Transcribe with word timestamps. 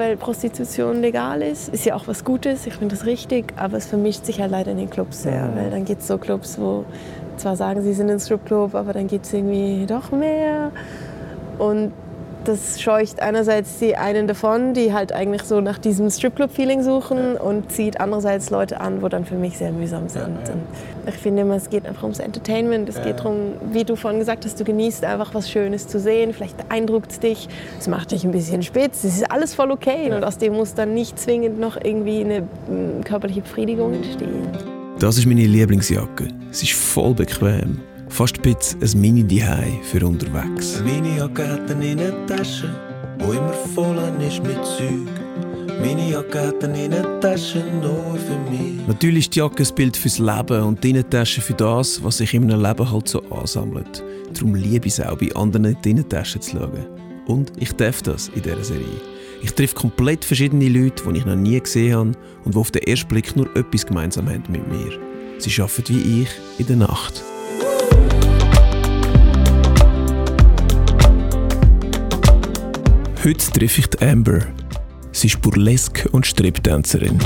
Weil 0.00 0.16
Prostitution 0.16 1.02
legal 1.02 1.42
ist, 1.42 1.68
ist 1.68 1.84
ja 1.84 1.94
auch 1.94 2.06
was 2.06 2.24
Gutes, 2.24 2.66
ich 2.66 2.72
finde 2.72 2.96
das 2.96 3.04
richtig, 3.04 3.52
aber 3.56 3.76
es 3.76 3.84
vermischt 3.84 4.24
sich 4.24 4.40
halt 4.40 4.50
leider 4.50 4.70
in 4.70 4.78
den 4.78 4.88
Clubs 4.88 5.24
sehr. 5.24 5.42
Mhm. 5.42 5.56
Weil 5.56 5.70
dann 5.70 5.84
gibt 5.84 6.00
es 6.00 6.08
so 6.08 6.16
Clubs, 6.16 6.58
wo 6.58 6.86
zwar 7.36 7.54
sagen, 7.54 7.82
sie 7.82 7.92
sind 7.92 8.10
ein 8.10 8.18
Stripclub, 8.18 8.74
aber 8.74 8.94
dann 8.94 9.08
gibt 9.08 9.26
es 9.26 9.34
irgendwie 9.34 9.84
doch 9.86 10.10
mehr. 10.10 10.72
Und 11.58 11.92
das 12.44 12.80
scheucht 12.80 13.20
einerseits 13.20 13.78
die 13.78 13.96
einen 13.96 14.26
davon, 14.26 14.74
die 14.74 14.92
halt 14.92 15.12
eigentlich 15.12 15.42
so 15.42 15.60
nach 15.60 15.78
diesem 15.78 16.10
Stripclub-Feeling 16.10 16.82
suchen 16.82 17.36
und 17.36 17.70
zieht 17.70 18.00
andererseits 18.00 18.50
Leute 18.50 18.80
an, 18.80 19.02
wo 19.02 19.08
dann 19.08 19.24
für 19.24 19.34
mich 19.34 19.58
sehr 19.58 19.72
mühsam 19.72 20.08
sind. 20.08 20.38
ja. 20.46 20.52
Und 20.52 20.62
ich 21.06 21.14
finde 21.14 21.42
immer, 21.42 21.56
es 21.56 21.70
geht 21.70 21.86
einfach 21.86 22.02
ums 22.02 22.18
Entertainment. 22.18 22.88
Es 22.88 23.02
geht 23.02 23.20
darum, 23.20 23.54
wie 23.72 23.84
du 23.84 23.96
vorhin 23.96 24.20
gesagt 24.20 24.44
hast, 24.44 24.58
du 24.58 24.64
genießt 24.64 25.04
einfach 25.04 25.34
was 25.34 25.50
Schönes 25.50 25.86
zu 25.88 25.98
sehen. 25.98 26.32
Vielleicht 26.32 26.56
beeindruckt 26.56 27.12
es 27.12 27.20
dich, 27.20 27.48
es 27.78 27.88
macht 27.88 28.12
dich 28.12 28.24
ein 28.24 28.32
bisschen 28.32 28.62
spitz. 28.62 29.04
Es 29.04 29.16
ist 29.16 29.30
alles 29.30 29.54
voll 29.54 29.70
okay 29.70 30.12
und 30.12 30.24
aus 30.24 30.38
dem 30.38 30.54
muss 30.54 30.74
dann 30.74 30.94
nicht 30.94 31.18
zwingend 31.18 31.58
noch 31.58 31.76
irgendwie 31.82 32.20
eine 32.20 32.42
mm, 32.42 33.04
körperliche 33.04 33.42
Befriedigung 33.42 33.94
entstehen. 33.94 34.48
Das 34.98 35.16
ist 35.16 35.26
meine 35.26 35.46
Lieblingsjacke. 35.46 36.28
Sie 36.50 36.66
ist 36.66 36.74
voll 36.74 37.14
bequem. 37.14 37.80
Fast 38.10 38.36
ein 38.36 38.54
bisschen 38.54 38.82
ein 38.82 39.00
mini 39.00 39.24
dihei 39.24 39.80
für 39.84 40.04
unterwegs. 40.06 40.82
Meine 40.84 41.16
Jacke 41.16 41.48
hat 41.48 41.70
eine 41.70 41.92
Innentasche, 41.92 42.68
wo 43.18 43.32
immer 43.32 43.54
voll 43.74 43.98
ist 44.20 44.42
mit 44.42 44.62
Zeug. 44.64 45.08
Meine 45.80 46.10
Jacke 46.10 46.48
hat 46.48 46.62
eine 46.64 46.84
Innentasche 46.84 47.64
nur 47.80 48.18
für 48.18 48.50
mich. 48.50 48.86
Natürlich 48.86 49.26
ist 49.26 49.34
die 49.36 49.38
Jacke 49.38 49.62
ein 49.62 49.74
Bild 49.74 49.96
fürs 49.96 50.18
Leben 50.18 50.62
und 50.64 50.84
die 50.84 50.90
Innentasche 50.90 51.40
für 51.40 51.54
das, 51.54 52.02
was 52.02 52.18
sich 52.18 52.34
in 52.34 52.50
einem 52.50 52.62
Leben 52.62 52.90
halt 52.90 53.08
so 53.08 53.22
ansammelt. 53.30 54.02
Darum 54.34 54.54
liebe 54.54 54.88
ich 54.88 54.98
es 54.98 55.00
auch, 55.00 55.16
bei 55.16 55.34
anderen 55.34 55.66
in 55.66 55.76
die 55.82 55.90
Innentasche 55.90 56.40
zu 56.40 56.58
schauen. 56.58 56.86
Und 57.26 57.52
ich 57.56 57.72
darf 57.72 58.02
das 58.02 58.28
in 58.34 58.42
dieser 58.42 58.64
Serie. 58.64 59.00
Ich 59.42 59.52
treffe 59.52 59.74
komplett 59.74 60.24
verschiedene 60.24 60.68
Leute, 60.68 61.02
die 61.10 61.18
ich 61.18 61.24
noch 61.24 61.36
nie 61.36 61.58
gesehen 61.58 61.94
habe 61.94 62.12
und 62.44 62.54
die 62.54 62.58
auf 62.58 62.70
den 62.70 62.82
ersten 62.82 63.08
Blick 63.08 63.34
nur 63.36 63.48
etwas 63.56 63.86
gemeinsam 63.86 64.28
haben 64.28 64.44
mit 64.50 64.68
mir. 64.68 64.98
Sie 65.38 65.62
arbeiten 65.62 65.88
wie 65.88 66.22
ich 66.22 66.28
in 66.58 66.66
der 66.66 66.76
Nacht. 66.76 67.22
Heute 73.22 73.50
treffe 73.50 73.82
ich 73.82 74.02
Amber. 74.02 74.40
Sie 75.12 75.26
ist 75.26 75.42
Burlesque 75.42 76.08
und 76.08 76.26
Striptänzerin. 76.26 77.18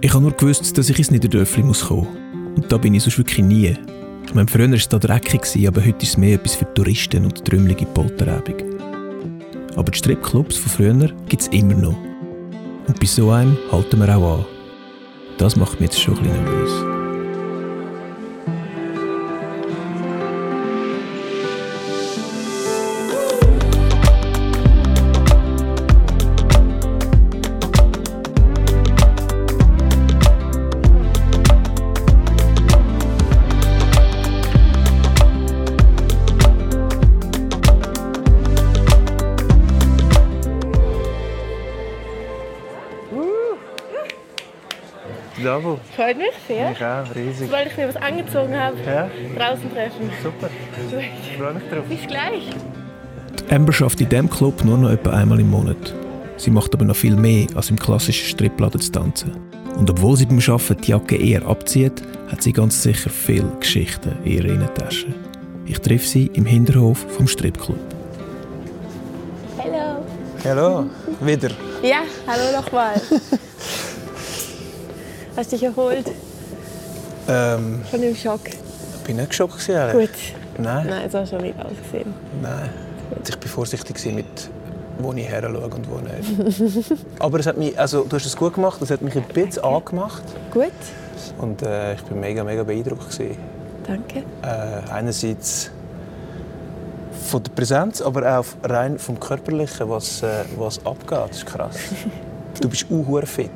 Ich 0.00 0.12
habe 0.12 0.22
nur 0.22 0.32
gewusst, 0.32 0.76
dass 0.76 0.90
ich 0.90 0.98
ins 0.98 1.12
Niederdörfli 1.12 1.62
muss 1.62 1.86
kommen. 1.86 2.08
Und 2.56 2.72
da 2.72 2.76
bin 2.76 2.94
ich 2.94 3.04
sonst 3.04 3.18
wirklich 3.18 3.46
nie. 3.46 3.76
Ich 4.24 4.50
früher 4.50 4.68
war 4.68 4.74
es 4.74 4.88
da 4.88 4.98
dreckig, 4.98 5.42
aber 5.68 5.80
heute 5.80 6.02
ist 6.02 6.08
es 6.08 6.16
mehr 6.16 6.34
etwas 6.34 6.56
für 6.56 6.74
Touristen 6.74 7.24
und 7.24 7.44
trümmelige 7.44 7.86
Polterabend. 7.86 8.64
Aber 9.76 9.92
die 9.92 9.98
Stripclubs 9.98 10.56
von 10.56 10.72
früher 10.72 11.12
gibt 11.28 11.42
es 11.42 11.48
immer 11.48 11.74
noch. 11.74 11.96
Und 12.88 12.98
bei 12.98 13.06
so 13.06 13.30
einem 13.30 13.56
halten 13.70 14.00
wir 14.00 14.16
auch 14.16 14.38
an. 14.38 14.44
Das 15.38 15.54
macht 15.54 15.80
mich 15.80 15.90
jetzt 15.90 16.00
schon 16.00 16.18
ein 16.18 16.24
bisschen 16.24 16.44
nervös. 16.44 16.95
Double. 45.42 45.78
Freut 45.94 46.16
mich 46.16 46.32
sehr. 46.48 46.72
Ich 46.72 46.82
auch, 46.84 47.14
riesig. 47.14 47.50
Weil 47.52 47.66
ich 47.66 47.76
mir 47.76 47.88
was 47.88 47.96
angezogen 47.96 48.58
habe, 48.58 48.76
Ja, 48.86 49.08
draußen 49.36 49.70
treffen. 49.72 50.10
super. 50.22 50.48
Ich 50.90 51.36
freue 51.36 51.54
mich 51.54 51.62
drauf. 51.70 51.84
Bis 51.88 52.06
gleich. 52.06 52.50
Die 53.48 53.54
Amber 53.54 53.72
schafft 53.72 54.00
in 54.00 54.08
diesem 54.08 54.30
Club 54.30 54.64
nur 54.64 54.78
noch 54.78 54.90
etwa 54.90 55.10
einmal 55.10 55.38
im 55.40 55.50
Monat. 55.50 55.94
Sie 56.38 56.50
macht 56.50 56.74
aber 56.74 56.84
noch 56.84 56.96
viel 56.96 57.16
mehr, 57.16 57.46
als 57.54 57.70
im 57.70 57.78
klassischen 57.78 58.26
Stripladen 58.28 58.80
zu 58.80 58.90
tanzen. 58.92 59.32
Und 59.76 59.90
obwohl 59.90 60.16
sie 60.16 60.24
beim 60.26 60.38
Arbeiten 60.38 60.80
die 60.82 60.90
Jacke 60.90 61.16
eher 61.16 61.46
abzieht, 61.46 62.02
hat 62.30 62.42
sie 62.42 62.52
ganz 62.52 62.82
sicher 62.82 63.10
viele 63.10 63.48
Geschichten 63.60 64.12
in 64.24 64.32
ihrer 64.32 64.46
Innentasche. 64.48 65.06
Ich 65.66 65.78
treffe 65.80 66.06
sie 66.06 66.30
im 66.34 66.46
Hinterhof 66.46 67.04
vom 67.10 67.28
Stripclub. 67.28 67.78
Hallo. 69.58 70.02
Hallo, 70.44 70.86
wieder. 71.20 71.50
Ja, 71.82 71.98
hallo 72.26 72.56
nochmal. 72.60 73.00
Hast 75.36 75.52
dich 75.52 75.62
erholt 75.62 76.10
Ähm, 77.28 77.82
von 77.90 78.00
dem 78.00 78.14
Schock? 78.14 78.40
bin 79.04 79.16
nicht 79.16 79.30
geschockt 79.30 79.68
ehrlich. 79.68 80.08
Gut. 80.10 80.18
Nein, 80.64 80.86
Nein, 80.88 81.10
so 81.10 81.24
schon 81.26 81.42
nicht 81.42 81.58
ausgesehen. 81.58 82.12
nein. 82.42 82.70
Ich 83.24 83.34
war 83.34 83.48
vorsichtig 83.48 84.04
mit 84.14 84.26
wo 84.98 85.12
ich 85.12 85.28
her 85.28 85.42
schaue 85.42 85.58
und 85.66 85.86
wo 85.90 85.98
nicht. 85.98 86.92
Aber 87.18 87.38
es 87.38 87.46
hat 87.46 87.58
mich, 87.58 87.78
also, 87.78 88.04
du 88.04 88.16
hast 88.16 88.24
es 88.24 88.34
gut 88.34 88.54
gemacht, 88.54 88.80
es 88.80 88.90
hat 88.90 89.02
mich 89.02 89.14
ein 89.14 89.24
bisschen 89.24 89.62
angemacht. 89.62 90.22
Gut, 90.50 90.72
Und 91.38 91.60
äh, 91.62 91.94
ich 91.94 92.10
war 92.10 92.16
mega, 92.16 92.42
mega 92.42 92.62
beeindruckt. 92.62 93.10
Gewesen. 93.10 93.36
danke. 93.86 94.20
Äh, 94.42 94.90
einerseits 94.90 95.70
von 97.28 97.42
der 97.42 97.50
Präsenz, 97.52 98.00
aber 98.00 98.38
auch 98.38 98.46
rein 98.64 98.98
vom 98.98 99.20
Körperlichen, 99.20 99.88
was, 99.90 100.22
äh, 100.22 100.44
was 100.56 100.78
abgeht. 100.86 101.18
Das 101.28 101.36
ist 101.38 101.46
krass. 101.46 101.76
Du 102.60 102.70
bist 102.70 102.86
auch 102.90 103.26
fit, 103.26 103.50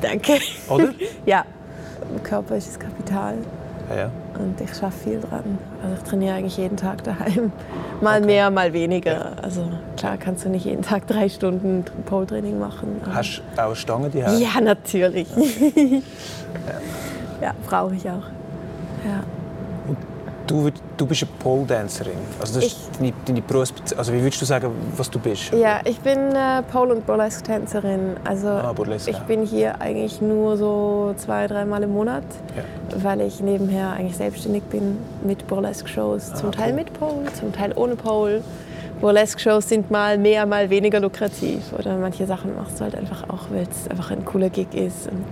Danke. 0.00 0.34
oder? 0.68 0.90
Ja, 1.26 1.44
Körper 2.22 2.56
ist 2.56 2.68
das 2.68 2.78
Kapital 2.78 3.34
Ja, 3.90 3.96
ja. 3.96 4.10
und 4.38 4.60
ich 4.60 4.74
schaffe 4.74 4.98
viel 5.10 5.20
dran. 5.20 5.58
Also 5.82 5.96
ich 5.96 6.02
trainiere 6.08 6.36
eigentlich 6.36 6.56
jeden 6.56 6.76
Tag 6.76 7.02
daheim. 7.04 7.52
Mal 8.00 8.20
mehr, 8.20 8.50
mal 8.50 8.72
weniger. 8.72 9.32
Also 9.42 9.68
klar 9.96 10.16
kannst 10.18 10.44
du 10.44 10.48
nicht 10.50 10.64
jeden 10.66 10.82
Tag 10.82 11.06
drei 11.06 11.28
Stunden 11.28 11.84
Pole-Training 12.04 12.58
machen. 12.58 13.00
Hast 13.12 13.42
du 13.56 13.60
auch 13.62 13.66
eine 13.66 13.76
Stange 13.76 14.10
die 14.10 14.18
Ja, 14.18 14.60
natürlich. 14.62 15.28
ja, 17.40 17.54
brauche 17.68 17.94
ich 17.94 18.04
auch. 18.08 18.26
Ja. 19.04 19.22
Du, 20.46 20.70
du 20.96 21.06
bist 21.06 21.22
eine 21.24 21.30
Pole-Dancerin. 21.40 22.12
Also 22.40 22.60
das 22.60 22.66
ist 22.68 22.90
deine, 23.00 23.12
deine 23.26 23.42
Berufsbezeichnung. 23.42 23.98
Also 23.98 24.12
wie 24.12 24.22
würdest 24.22 24.40
du 24.40 24.44
sagen, 24.46 24.70
was 24.96 25.10
du 25.10 25.18
bist? 25.18 25.52
Ja, 25.52 25.80
ich 25.84 25.98
bin 25.98 26.18
äh, 26.36 26.62
Pole- 26.70 26.94
und 26.94 27.04
Burlesque-Tänzerin. 27.04 28.16
Also 28.24 28.46
Ah, 28.48 28.72
Burlesque, 28.72 29.10
ich 29.10 29.16
ja. 29.16 29.22
bin 29.24 29.44
hier 29.44 29.80
eigentlich 29.80 30.20
nur 30.20 30.56
so 30.56 31.14
zwei, 31.16 31.48
dreimal 31.48 31.82
im 31.82 31.90
Monat, 31.92 32.22
Ja. 32.56 32.62
weil 33.02 33.22
ich 33.22 33.40
nebenher 33.40 33.90
eigentlich 33.94 34.16
selbstständig 34.16 34.62
bin 34.64 34.98
mit 35.24 35.46
Burlesque-Shows. 35.48 36.34
Zum 36.34 36.52
Teil 36.52 36.66
Ah, 36.66 36.68
cool. 36.68 36.74
mit 36.74 36.92
Pole, 36.92 37.32
zum 37.38 37.52
Teil 37.52 37.72
ohne 37.74 37.96
Pole. 37.96 38.42
Burlesque-Shows 39.00 39.68
sind 39.68 39.90
mal 39.90 40.16
mehr, 40.16 40.46
mal 40.46 40.70
weniger 40.70 41.00
lukrativ. 41.00 41.72
Oder 41.76 41.96
manche 41.98 42.24
Sachen 42.24 42.54
machst 42.54 42.78
du 42.78 42.84
halt 42.84 42.94
einfach 42.94 43.28
auch, 43.30 43.50
weil 43.50 43.66
es 43.68 43.90
einfach 43.90 44.12
ein 44.12 44.24
cooler 44.24 44.48
Gig 44.50 44.68
ist 44.74 45.08
und 45.10 45.24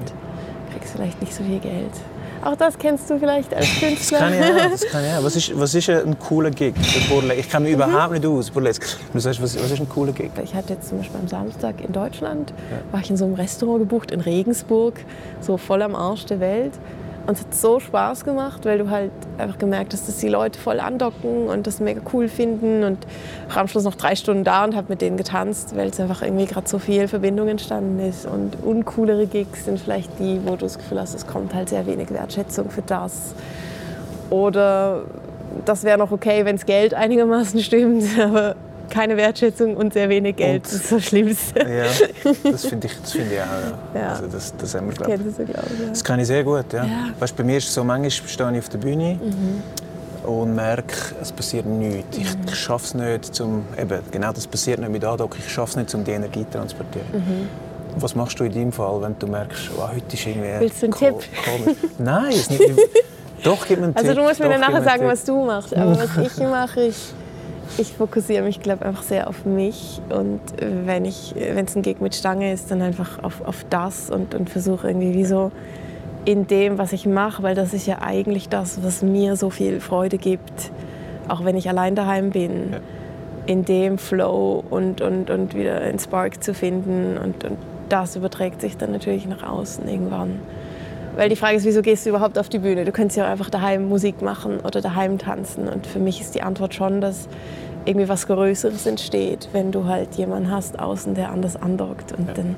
kriegst 0.72 0.92
vielleicht 0.92 1.20
nicht 1.20 1.32
so 1.32 1.44
viel 1.44 1.60
Geld. 1.60 1.92
Auch 2.44 2.56
das 2.56 2.76
kennst 2.78 3.08
du 3.08 3.18
vielleicht 3.18 3.54
als 3.54 3.66
Das 3.66 3.80
Künstler. 3.80 4.18
kann 4.18 4.34
ich 4.34 4.40
auch. 4.42 4.70
Das 4.70 4.86
kann 4.86 5.04
auch. 5.04 5.24
Was, 5.24 5.36
ist, 5.36 5.58
was 5.58 5.74
ist 5.74 5.88
ein 5.88 6.18
cooler 6.18 6.50
Gig? 6.50 6.74
Ich 7.38 7.48
kenne 7.50 7.64
mich 7.64 7.74
überhaupt 7.74 8.12
nicht 8.12 8.26
aus. 8.26 8.50
Burlesque. 8.50 8.84
Du 9.12 9.18
sagst, 9.18 9.40
was, 9.42 9.56
was 9.56 9.70
ist 9.70 9.80
ein 9.80 9.88
cooler 9.88 10.12
Gig? 10.12 10.30
Ich 10.42 10.54
hatte 10.54 10.74
jetzt 10.74 10.88
zum 10.88 10.98
Beispiel 10.98 11.18
am 11.20 11.28
Samstag 11.28 11.80
in 11.82 11.92
Deutschland, 11.92 12.52
war 12.92 13.00
ich 13.00 13.08
in 13.10 13.16
so 13.16 13.24
einem 13.24 13.34
Restaurant 13.34 13.80
gebucht 13.80 14.10
in 14.10 14.20
Regensburg, 14.20 15.00
so 15.40 15.56
voll 15.56 15.80
am 15.82 15.94
Arsch 15.94 16.26
der 16.26 16.40
Welt. 16.40 16.72
Und 17.26 17.38
es 17.38 17.40
hat 17.40 17.54
so 17.54 17.80
Spaß 17.80 18.24
gemacht, 18.24 18.66
weil 18.66 18.78
du 18.78 18.90
halt 18.90 19.10
einfach 19.38 19.56
gemerkt 19.58 19.94
hast, 19.94 20.06
dass 20.06 20.18
die 20.18 20.28
Leute 20.28 20.58
voll 20.58 20.78
andocken 20.78 21.48
und 21.48 21.66
das 21.66 21.80
mega 21.80 22.00
cool 22.12 22.28
finden. 22.28 22.84
Und 22.84 22.98
war 23.48 23.58
am 23.62 23.68
Schluss 23.68 23.84
noch 23.84 23.94
drei 23.94 24.14
Stunden 24.14 24.44
da 24.44 24.64
und 24.64 24.76
habe 24.76 24.88
mit 24.90 25.00
denen 25.00 25.16
getanzt, 25.16 25.74
weil 25.74 25.88
es 25.88 25.98
einfach 25.98 26.20
irgendwie 26.20 26.44
gerade 26.44 26.68
so 26.68 26.78
viel 26.78 27.08
Verbindung 27.08 27.48
entstanden 27.48 27.98
ist. 28.00 28.26
Und 28.26 28.62
uncoolere 28.62 29.26
Gigs 29.26 29.64
sind 29.64 29.80
vielleicht 29.80 30.18
die, 30.18 30.40
wo 30.44 30.50
du 30.50 30.66
das 30.66 30.76
Gefühl 30.76 31.00
hast, 31.00 31.14
es 31.14 31.26
kommt 31.26 31.54
halt 31.54 31.70
sehr 31.70 31.86
wenig 31.86 32.10
Wertschätzung 32.10 32.68
für 32.68 32.82
das. 32.82 33.34
Oder 34.28 35.04
das 35.64 35.84
wäre 35.84 35.96
noch 35.96 36.10
okay, 36.10 36.44
wenn 36.44 36.56
das 36.56 36.66
Geld 36.66 36.92
einigermaßen 36.92 37.60
stimmt, 37.60 38.04
aber 38.20 38.54
keine 38.90 39.16
Wertschätzung 39.16 39.76
und 39.76 39.92
sehr 39.92 40.08
wenig 40.08 40.36
Geld. 40.36 40.64
Und- 40.64 40.66
Das 40.66 40.72
ist 40.74 40.92
das 40.92 41.04
Schlimmste. 41.04 41.60
Ja, 41.68 41.84
das 42.50 42.66
finde 42.66 42.86
ich, 42.86 43.00
das 43.00 43.12
find 43.12 43.32
ich 43.32 43.40
auch. 43.40 43.94
Ja. 43.94 44.00
Ja. 44.00 44.08
Also 44.10 44.26
das, 44.26 44.54
das 44.56 44.74
haben 44.74 44.86
wir, 44.88 44.94
glaub 44.94 45.08
ich. 45.08 45.16
So, 45.36 45.44
glaube 45.44 45.68
ich. 45.74 45.80
Ja. 45.80 45.88
Das 45.88 46.04
kann 46.04 46.20
ich 46.20 46.26
sehr 46.26 46.44
gut. 46.44 46.72
Ja. 46.72 46.84
Ja. 46.84 46.90
Weißt, 47.18 47.36
bei 47.36 47.44
mir 47.44 47.58
ist 47.58 47.68
es 47.68 47.74
so, 47.74 47.84
manchmal 47.84 48.10
stehe 48.10 48.52
ich 48.52 48.58
auf 48.58 48.68
der 48.68 48.78
Bühne 48.78 49.18
und 50.24 50.54
merke, 50.54 50.94
es 51.20 51.32
passiert 51.32 51.66
nichts. 51.66 52.16
Ich, 52.16 52.26
ich 52.46 52.54
schaffe 52.58 52.84
es 52.86 52.94
nicht, 52.94 53.34
zum, 53.34 53.64
eben, 53.80 54.00
genau 54.10 54.32
das 54.32 54.46
passiert 54.46 54.78
nicht 54.80 54.90
mit 54.90 55.04
Andocken, 55.04 55.40
ich 55.44 55.52
schaffe 55.52 55.70
es 55.72 55.76
nicht, 55.76 55.94
um 55.94 56.02
die 56.04 56.12
Energie 56.12 56.44
zu 56.50 56.58
transportieren. 56.58 57.06
Was 57.96 58.14
machst 58.16 58.40
du 58.40 58.44
in 58.44 58.52
deinem 58.52 58.72
Fall, 58.72 59.00
wenn 59.02 59.16
du 59.18 59.26
merkst, 59.26 59.70
oh, 59.78 59.82
heute 59.88 60.14
ist 60.16 60.26
irgendwie 60.26 60.48
Willst 60.58 60.82
du 60.82 60.86
einen 60.86 60.94
Tipp? 60.94 61.14
Nein, 61.98 62.32
es 62.32 62.50
nicht. 62.50 62.62
Doch, 63.44 63.66
gib 63.68 63.78
mir 63.78 63.84
einen 63.86 63.96
Also 63.96 64.08
Tipp. 64.08 64.16
du 64.16 64.22
musst 64.22 64.40
mir 64.40 64.46
Doch, 64.46 64.52
dann 64.52 64.60
nachher 64.62 64.82
sagen, 64.82 65.06
was 65.06 65.24
du 65.24 65.44
machst. 65.44 65.76
Aber 65.76 65.96
was 65.98 66.16
ich 66.16 66.38
mache, 66.48 66.80
ich, 66.86 66.96
ich 67.78 67.92
fokussiere 67.92 68.44
mich, 68.44 68.60
glaube 68.60 68.84
einfach 68.84 69.02
sehr 69.02 69.28
auf 69.28 69.44
mich. 69.44 70.00
Und 70.08 70.40
wenn 70.58 71.04
es 71.04 71.76
ein 71.76 71.82
Gig 71.82 72.00
mit 72.00 72.14
Stange 72.14 72.52
ist, 72.52 72.70
dann 72.70 72.82
einfach 72.82 73.22
auf, 73.22 73.40
auf 73.44 73.64
das 73.70 74.10
und, 74.10 74.34
und 74.34 74.50
versuche 74.50 74.88
irgendwie 74.88 75.14
wie 75.14 75.24
so 75.24 75.50
in 76.24 76.46
dem, 76.46 76.78
was 76.78 76.92
ich 76.92 77.06
mache, 77.06 77.42
weil 77.42 77.54
das 77.54 77.74
ist 77.74 77.86
ja 77.86 78.00
eigentlich 78.00 78.48
das, 78.48 78.82
was 78.82 79.02
mir 79.02 79.36
so 79.36 79.50
viel 79.50 79.80
Freude 79.80 80.16
gibt, 80.18 80.70
auch 81.28 81.44
wenn 81.44 81.56
ich 81.56 81.68
allein 81.68 81.94
daheim 81.94 82.30
bin, 82.30 82.72
ja. 82.72 82.78
in 83.46 83.64
dem 83.64 83.98
Flow 83.98 84.64
und, 84.70 85.00
und, 85.00 85.30
und 85.30 85.54
wieder 85.54 85.80
einen 85.80 85.98
Spark 85.98 86.42
zu 86.42 86.54
finden. 86.54 87.18
Und, 87.18 87.44
und 87.44 87.58
das 87.88 88.16
überträgt 88.16 88.60
sich 88.60 88.76
dann 88.76 88.92
natürlich 88.92 89.26
nach 89.26 89.42
außen 89.42 89.86
irgendwann. 89.86 90.40
Weil 91.16 91.28
die 91.28 91.36
Frage 91.36 91.56
ist, 91.56 91.64
wieso 91.64 91.82
gehst 91.82 92.06
du 92.06 92.10
überhaupt 92.10 92.38
auf 92.38 92.48
die 92.48 92.58
Bühne? 92.58 92.84
Du 92.84 92.92
könntest 92.92 93.16
ja 93.16 93.26
auch 93.26 93.30
einfach 93.30 93.50
daheim 93.50 93.88
Musik 93.88 94.20
machen 94.22 94.60
oder 94.60 94.80
daheim 94.80 95.18
tanzen. 95.18 95.68
Und 95.68 95.86
für 95.86 96.00
mich 96.00 96.20
ist 96.20 96.34
die 96.34 96.42
Antwort 96.42 96.74
schon, 96.74 97.00
dass 97.00 97.28
irgendwie 97.84 98.08
was 98.08 98.26
Größeres 98.26 98.86
entsteht, 98.86 99.48
wenn 99.52 99.70
du 99.70 99.84
halt 99.86 100.14
jemanden 100.14 100.50
hast 100.50 100.78
außen, 100.78 101.14
der 101.14 101.30
anders 101.30 101.56
andockt. 101.56 102.12
Und 102.12 102.28
ja. 102.28 102.34
dann 102.34 102.56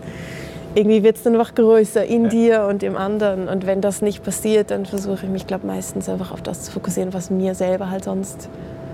irgendwie 0.75 1.03
wird 1.03 1.17
es 1.17 1.23
dann 1.23 1.35
einfach 1.35 1.55
größer 1.55 2.05
in 2.05 2.25
ja. 2.25 2.31
dir 2.31 2.67
und 2.69 2.83
im 2.83 2.97
anderen. 2.97 3.49
Und 3.49 3.67
wenn 3.67 3.81
das 3.81 4.03
nicht 4.03 4.23
passiert, 4.23 4.71
dann 4.71 4.87
versuche 4.87 5.27
ich 5.27 5.31
mich, 5.31 5.47
glaube 5.47 5.67
meistens 5.67 6.09
einfach 6.09 6.33
auf 6.33 6.43
das 6.43 6.63
zu 6.63 6.73
fokussieren, 6.73 7.13
was 7.13 7.31
mir 7.31 7.55
selber 7.55 7.91
halt 7.91 8.05
sonst 8.05 8.49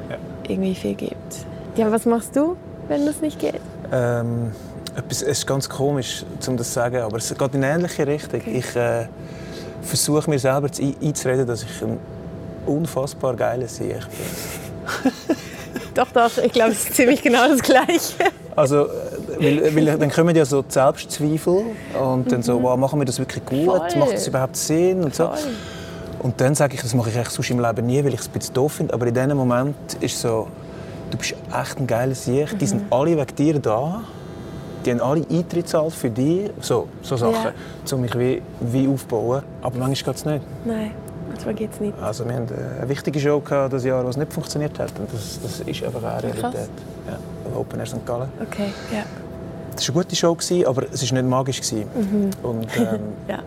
ja. 0.08 0.16
irgendwie 0.48 0.74
viel 0.74 0.94
gibt. 0.94 1.46
Ja, 1.76 1.90
was 1.90 2.06
machst 2.06 2.36
du, 2.36 2.56
wenn 2.88 3.06
das 3.06 3.20
nicht 3.20 3.38
geht? 3.38 3.60
Ähm, 3.92 4.52
es 5.08 5.22
ist 5.22 5.46
ganz 5.46 5.68
komisch, 5.68 6.24
um 6.46 6.56
das 6.56 6.68
zu 6.68 6.74
sagen, 6.74 6.98
aber 6.98 7.16
es 7.16 7.28
geht 7.28 7.54
in 7.54 7.64
eine 7.64 7.74
ähnliche 7.74 8.06
Richtung. 8.06 8.40
Okay. 8.40 8.58
Ich 8.58 8.76
äh, 8.76 9.06
versuche 9.82 10.30
mir 10.30 10.38
selber 10.38 10.68
einzureden, 11.02 11.46
dass 11.46 11.62
ich 11.62 11.82
ein 11.82 11.98
unfassbar 12.66 13.34
geiler 13.34 13.68
Sieg 13.68 13.98
bin. 13.98 15.12
doch, 15.94 16.10
doch, 16.12 16.38
ich 16.38 16.52
glaube, 16.52 16.72
es 16.72 16.84
ist 16.84 16.94
ziemlich 16.94 17.22
genau 17.22 17.48
das 17.48 17.62
Gleiche. 17.62 18.14
Also, 18.54 18.86
weil, 19.38 19.74
weil, 19.74 19.98
dann 19.98 20.10
kommen 20.10 20.36
ja 20.36 20.44
so 20.44 20.62
die 20.62 20.72
Selbstzweifel 20.72 21.64
und 22.00 22.30
dann 22.30 22.42
so, 22.42 22.58
mhm. 22.58 22.62
wow, 22.64 22.76
machen 22.76 23.00
wir 23.00 23.06
das 23.06 23.18
wirklich 23.18 23.44
gut? 23.44 23.64
Voll. 23.64 23.98
Macht 23.98 24.12
das 24.12 24.28
überhaupt 24.28 24.56
Sinn? 24.56 25.04
Und, 25.04 25.14
so. 25.14 25.30
und 26.20 26.40
dann 26.40 26.54
sage 26.54 26.74
ich, 26.74 26.82
das 26.82 26.94
mache 26.94 27.10
ich 27.10 27.16
eigentlich 27.16 27.30
sonst 27.30 27.50
im 27.50 27.60
Leben 27.60 27.86
nie, 27.86 28.04
weil 28.04 28.12
ich 28.12 28.20
es 28.20 28.28
ein 28.28 28.32
bisschen 28.32 28.54
doof 28.54 28.72
finde. 28.74 28.92
Aber 28.92 29.06
in 29.06 29.14
diesem 29.14 29.36
Moment 29.36 29.76
ist 30.00 30.20
so, 30.20 30.48
du 31.10 31.16
bist 31.16 31.34
echt 31.48 31.78
ein 31.78 31.86
geiler 31.86 32.14
Sieg. 32.14 32.52
Mhm. 32.52 32.58
Die 32.58 32.66
sind 32.66 32.82
mhm. 32.82 32.92
alle 32.92 33.16
wegen 33.16 33.36
dir 33.36 33.58
da. 33.58 34.04
Die 34.84 34.90
haben 34.90 35.00
alle 35.00 35.24
Eintritt 35.30 35.68
zahlt 35.68 35.92
für 35.92 36.10
dich. 36.10 36.50
So, 36.60 36.88
so 37.02 37.16
Sachen, 37.16 37.34
ja. 37.34 37.94
um 37.94 38.00
mich 38.00 38.18
wie, 38.18 38.42
wie 38.60 38.88
aufzubauen. 38.88 39.42
Aber 39.60 39.78
manchmal 39.78 40.14
geht 40.14 40.16
es 40.16 40.24
nicht. 40.24 40.44
Nein. 40.64 40.90
Manchmal 41.28 41.54
geht 41.54 41.72
es 41.72 41.80
nicht. 41.80 41.94
Also 42.00 42.26
wir 42.26 42.34
hatten 42.34 42.48
eine 42.80 42.88
wichtige 42.88 43.18
Show 43.18 43.40
gehabt, 43.40 43.72
das 43.72 43.84
Jahr, 43.84 44.04
was 44.04 44.16
nicht 44.16 44.32
funktioniert 44.32 44.78
hat. 44.78 44.92
Und 44.98 45.12
das, 45.12 45.40
das 45.42 45.60
ist 45.60 45.82
einfach 45.82 46.02
eine 46.02 46.22
Realität. 46.22 46.68
Ja, 47.06 47.58
Open 47.58 47.80
Air 47.80 47.86
St. 47.86 48.04
Gallen. 48.04 48.28
Okay, 48.40 48.72
ja. 48.92 49.04
Das 49.74 49.88
war 49.88 49.96
eine 49.96 50.04
gute 50.04 50.16
Show, 50.16 50.36
aber 50.66 50.84
es 50.92 51.10
war 51.10 51.18
nicht 51.18 51.30
magisch. 51.30 51.72
Mhm. 51.72 52.30
Und, 52.42 52.66
ähm, 52.76 53.00
ja. 53.28 53.38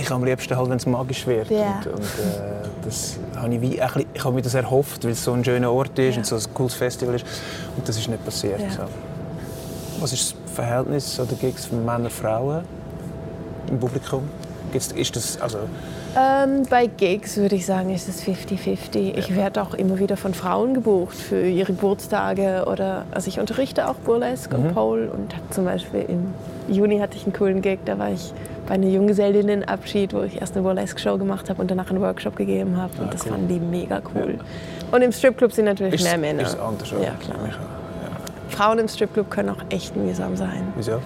Ich 0.00 0.10
am 0.10 0.24
liebsten, 0.24 0.56
halt, 0.56 0.70
wenn 0.70 0.76
es 0.76 0.86
magisch 0.86 1.26
wird. 1.26 1.50
Ja. 1.50 1.80
Und, 1.84 1.94
und 1.94 2.02
äh, 2.02 2.68
das 2.84 3.18
habe 3.36 3.54
ich, 3.54 3.60
wie, 3.60 3.76
bisschen, 3.76 4.06
ich 4.14 4.24
habe 4.24 4.34
mir 4.34 4.42
das 4.42 4.54
erhofft, 4.54 5.04
weil 5.04 5.12
es 5.12 5.24
so 5.24 5.32
ein 5.32 5.44
schöner 5.44 5.72
Ort 5.72 5.98
ist 5.98 6.14
ja. 6.14 6.18
und 6.18 6.26
so 6.26 6.36
ein 6.36 6.42
cooles 6.54 6.74
Festival 6.74 7.14
ist. 7.14 7.26
Und 7.76 7.88
das 7.88 7.96
ist 7.96 8.08
nicht 8.08 8.24
passiert. 8.24 8.60
Ja. 8.60 8.70
So. 8.70 8.82
Was 10.00 10.12
ist 10.12 10.36
Verhältnis 10.56 11.20
oder 11.20 11.34
Gigs 11.34 11.66
von 11.66 11.84
Männern 11.84 12.04
und 12.04 12.12
Frauen 12.12 12.64
im 13.70 13.78
Publikum? 13.78 14.28
Ist 14.72 15.16
das, 15.16 15.40
also 15.40 15.58
ähm, 16.18 16.62
bei 16.68 16.86
Gigs 16.86 17.36
würde 17.36 17.56
ich 17.56 17.66
sagen, 17.66 17.94
ist 17.94 18.08
es 18.08 18.22
50-50. 18.22 19.16
Ich 19.16 19.36
werde 19.36 19.60
auch 19.62 19.74
immer 19.74 19.98
wieder 19.98 20.16
von 20.16 20.32
Frauen 20.32 20.72
gebucht 20.72 21.16
für 21.16 21.46
ihre 21.46 21.72
Geburtstage 21.72 22.64
oder 22.70 23.04
also 23.10 23.28
ich 23.28 23.38
unterrichte 23.38 23.86
auch 23.86 23.96
Burlesque 23.96 24.56
mhm. 24.56 24.64
und 24.64 24.74
Pole 24.74 25.10
und 25.10 25.34
zum 25.50 25.66
Beispiel 25.66 26.06
im 26.08 26.34
Juni 26.68 26.98
hatte 26.98 27.16
ich 27.16 27.24
einen 27.24 27.34
coolen 27.34 27.60
Gig, 27.60 27.80
da 27.84 27.98
war 27.98 28.10
ich 28.10 28.32
bei 28.66 28.74
einer 28.74 28.88
Junggesellinnenabschied, 28.88 30.14
wo 30.14 30.22
ich 30.22 30.40
erst 30.40 30.54
eine 30.54 30.62
Burlesque-Show 30.62 31.18
gemacht 31.18 31.50
habe 31.50 31.60
und 31.60 31.70
danach 31.70 31.90
einen 31.90 32.00
Workshop 32.00 32.36
gegeben 32.36 32.76
habe 32.76 32.92
und 32.98 33.08
ah, 33.08 33.12
das 33.12 33.24
cool. 33.24 33.32
fanden 33.32 33.48
die 33.48 33.60
mega 33.60 34.00
cool. 34.14 34.38
Ja. 34.38 34.94
Und 34.96 35.02
im 35.02 35.12
Stripclub 35.12 35.52
sind 35.52 35.66
natürlich 35.66 35.94
ist, 35.94 36.04
mehr 36.04 36.18
Männer. 36.18 36.42
Ist 36.42 36.58
anders, 36.58 36.90
ja, 36.90 37.12
klar. 37.20 37.38
Frauen 38.48 38.78
im 38.78 38.88
Stripclub 38.88 39.30
können 39.30 39.50
auch 39.50 39.64
echt 39.70 39.96
mühsam 39.96 40.36
sein. 40.36 40.72
Wieso? 40.76 41.00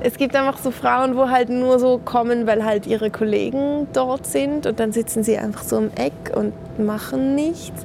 es 0.00 0.16
gibt 0.16 0.36
einfach 0.36 0.58
so 0.58 0.70
Frauen, 0.70 1.16
wo 1.16 1.28
halt 1.28 1.48
nur 1.48 1.78
so 1.78 1.98
kommen, 1.98 2.46
weil 2.46 2.64
halt 2.64 2.86
ihre 2.86 3.10
Kollegen 3.10 3.88
dort 3.92 4.26
sind 4.26 4.66
und 4.66 4.78
dann 4.78 4.92
sitzen 4.92 5.22
sie 5.22 5.36
einfach 5.36 5.64
so 5.64 5.76
im 5.78 5.90
Eck 5.96 6.36
und 6.36 6.52
machen 6.78 7.34
nichts. 7.34 7.84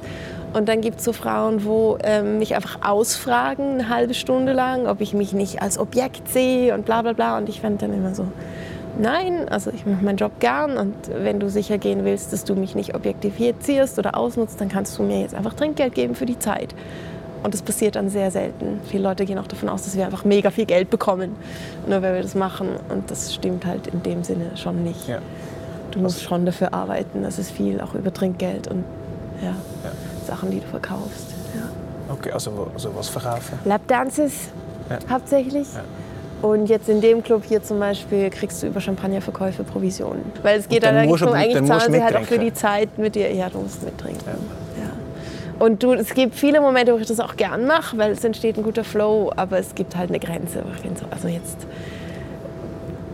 Und 0.52 0.68
dann 0.68 0.80
gibt 0.80 1.00
es 1.00 1.04
so 1.04 1.12
Frauen, 1.12 1.64
wo 1.64 1.98
ähm, 2.04 2.38
mich 2.38 2.54
einfach 2.54 2.88
ausfragen, 2.88 3.74
eine 3.74 3.88
halbe 3.88 4.14
Stunde 4.14 4.52
lang, 4.52 4.86
ob 4.86 5.00
ich 5.00 5.12
mich 5.12 5.32
nicht 5.32 5.60
als 5.60 5.78
Objekt 5.78 6.28
sehe 6.28 6.72
und 6.74 6.84
bla 6.84 7.02
bla 7.02 7.12
bla. 7.12 7.38
Und 7.38 7.48
ich 7.48 7.60
fände 7.60 7.78
dann 7.86 7.92
immer 7.92 8.14
so, 8.14 8.28
nein, 8.96 9.48
also 9.48 9.72
ich 9.74 9.84
mache 9.84 10.04
meinen 10.04 10.16
Job 10.16 10.38
gern 10.38 10.76
und 10.76 10.94
wenn 11.12 11.40
du 11.40 11.50
sicher 11.50 11.78
gehen 11.78 12.04
willst, 12.04 12.32
dass 12.32 12.44
du 12.44 12.54
mich 12.54 12.76
nicht 12.76 12.94
objektifizierst 12.94 13.98
oder 13.98 14.16
ausnutzt, 14.16 14.60
dann 14.60 14.68
kannst 14.68 14.96
du 14.96 15.02
mir 15.02 15.22
jetzt 15.22 15.34
einfach 15.34 15.54
Trinkgeld 15.54 15.92
geben 15.92 16.14
für 16.14 16.26
die 16.26 16.38
Zeit. 16.38 16.72
Und 17.44 17.52
das 17.52 17.60
passiert 17.60 17.96
dann 17.96 18.08
sehr 18.08 18.30
selten. 18.30 18.80
Viele 18.86 19.02
Leute 19.02 19.26
gehen 19.26 19.38
auch 19.38 19.46
davon 19.46 19.68
aus, 19.68 19.84
dass 19.84 19.94
wir 19.96 20.06
einfach 20.06 20.24
mega 20.24 20.50
viel 20.50 20.64
Geld 20.64 20.88
bekommen, 20.88 21.36
nur 21.86 22.00
wenn 22.00 22.14
wir 22.14 22.22
das 22.22 22.34
machen. 22.34 22.70
Und 22.88 23.10
das 23.10 23.34
stimmt 23.34 23.66
halt 23.66 23.86
in 23.86 24.02
dem 24.02 24.24
Sinne 24.24 24.56
schon 24.56 24.82
nicht. 24.82 25.06
Ja. 25.06 25.18
Du 25.90 26.00
musst 26.00 26.22
schon 26.22 26.46
dafür 26.46 26.72
arbeiten. 26.72 27.22
Das 27.22 27.38
ist 27.38 27.50
viel, 27.50 27.82
auch 27.82 27.94
über 27.94 28.12
Trinkgeld 28.12 28.68
und 28.68 28.82
ja, 29.42 29.48
ja. 29.48 29.54
Sachen, 30.26 30.50
die 30.50 30.60
du 30.60 30.66
verkaufst. 30.66 31.34
Ja. 31.54 32.14
Okay, 32.14 32.32
also, 32.32 32.70
also 32.72 32.96
was 32.96 33.10
verkaufen? 33.10 33.58
Lapdances 33.66 34.48
hauptsächlich. 35.10 35.68
Und 36.40 36.66
jetzt 36.70 36.88
in 36.88 37.02
dem 37.02 37.22
Club 37.22 37.42
hier 37.46 37.62
zum 37.62 37.78
Beispiel 37.78 38.30
kriegst 38.30 38.62
du 38.62 38.68
über 38.68 38.80
Champagnerverkäufe 38.80 39.64
Provisionen. 39.64 40.32
Weil 40.42 40.60
es 40.60 40.68
geht 40.68 40.82
dann, 40.82 40.94
dann 40.94 41.04
eigentlich 41.04 41.20
nur, 41.20 41.34
eigentlich 41.34 41.64
zahlen 41.66 41.92
sie 41.92 42.02
halt 42.02 42.16
auch 42.16 42.22
für 42.22 42.38
die 42.38 42.54
Zeit 42.54 42.98
mit 42.98 43.14
dir. 43.14 43.32
Ja, 43.32 43.50
du 43.50 43.58
musst 43.58 43.82
mittrinken. 43.82 44.63
Und 45.58 45.82
du, 45.82 45.92
es 45.92 46.14
gibt 46.14 46.34
viele 46.34 46.60
Momente, 46.60 46.92
wo 46.92 46.98
ich 46.98 47.06
das 47.06 47.20
auch 47.20 47.36
gern 47.36 47.66
mache, 47.66 47.96
weil 47.96 48.12
es 48.12 48.24
entsteht 48.24 48.56
ein 48.56 48.64
guter 48.64 48.84
Flow, 48.84 49.32
aber 49.36 49.58
es 49.58 49.74
gibt 49.74 49.96
halt 49.96 50.10
eine 50.10 50.18
Grenze. 50.18 50.64
So, 50.98 51.06
also 51.10 51.28
jetzt 51.28 51.66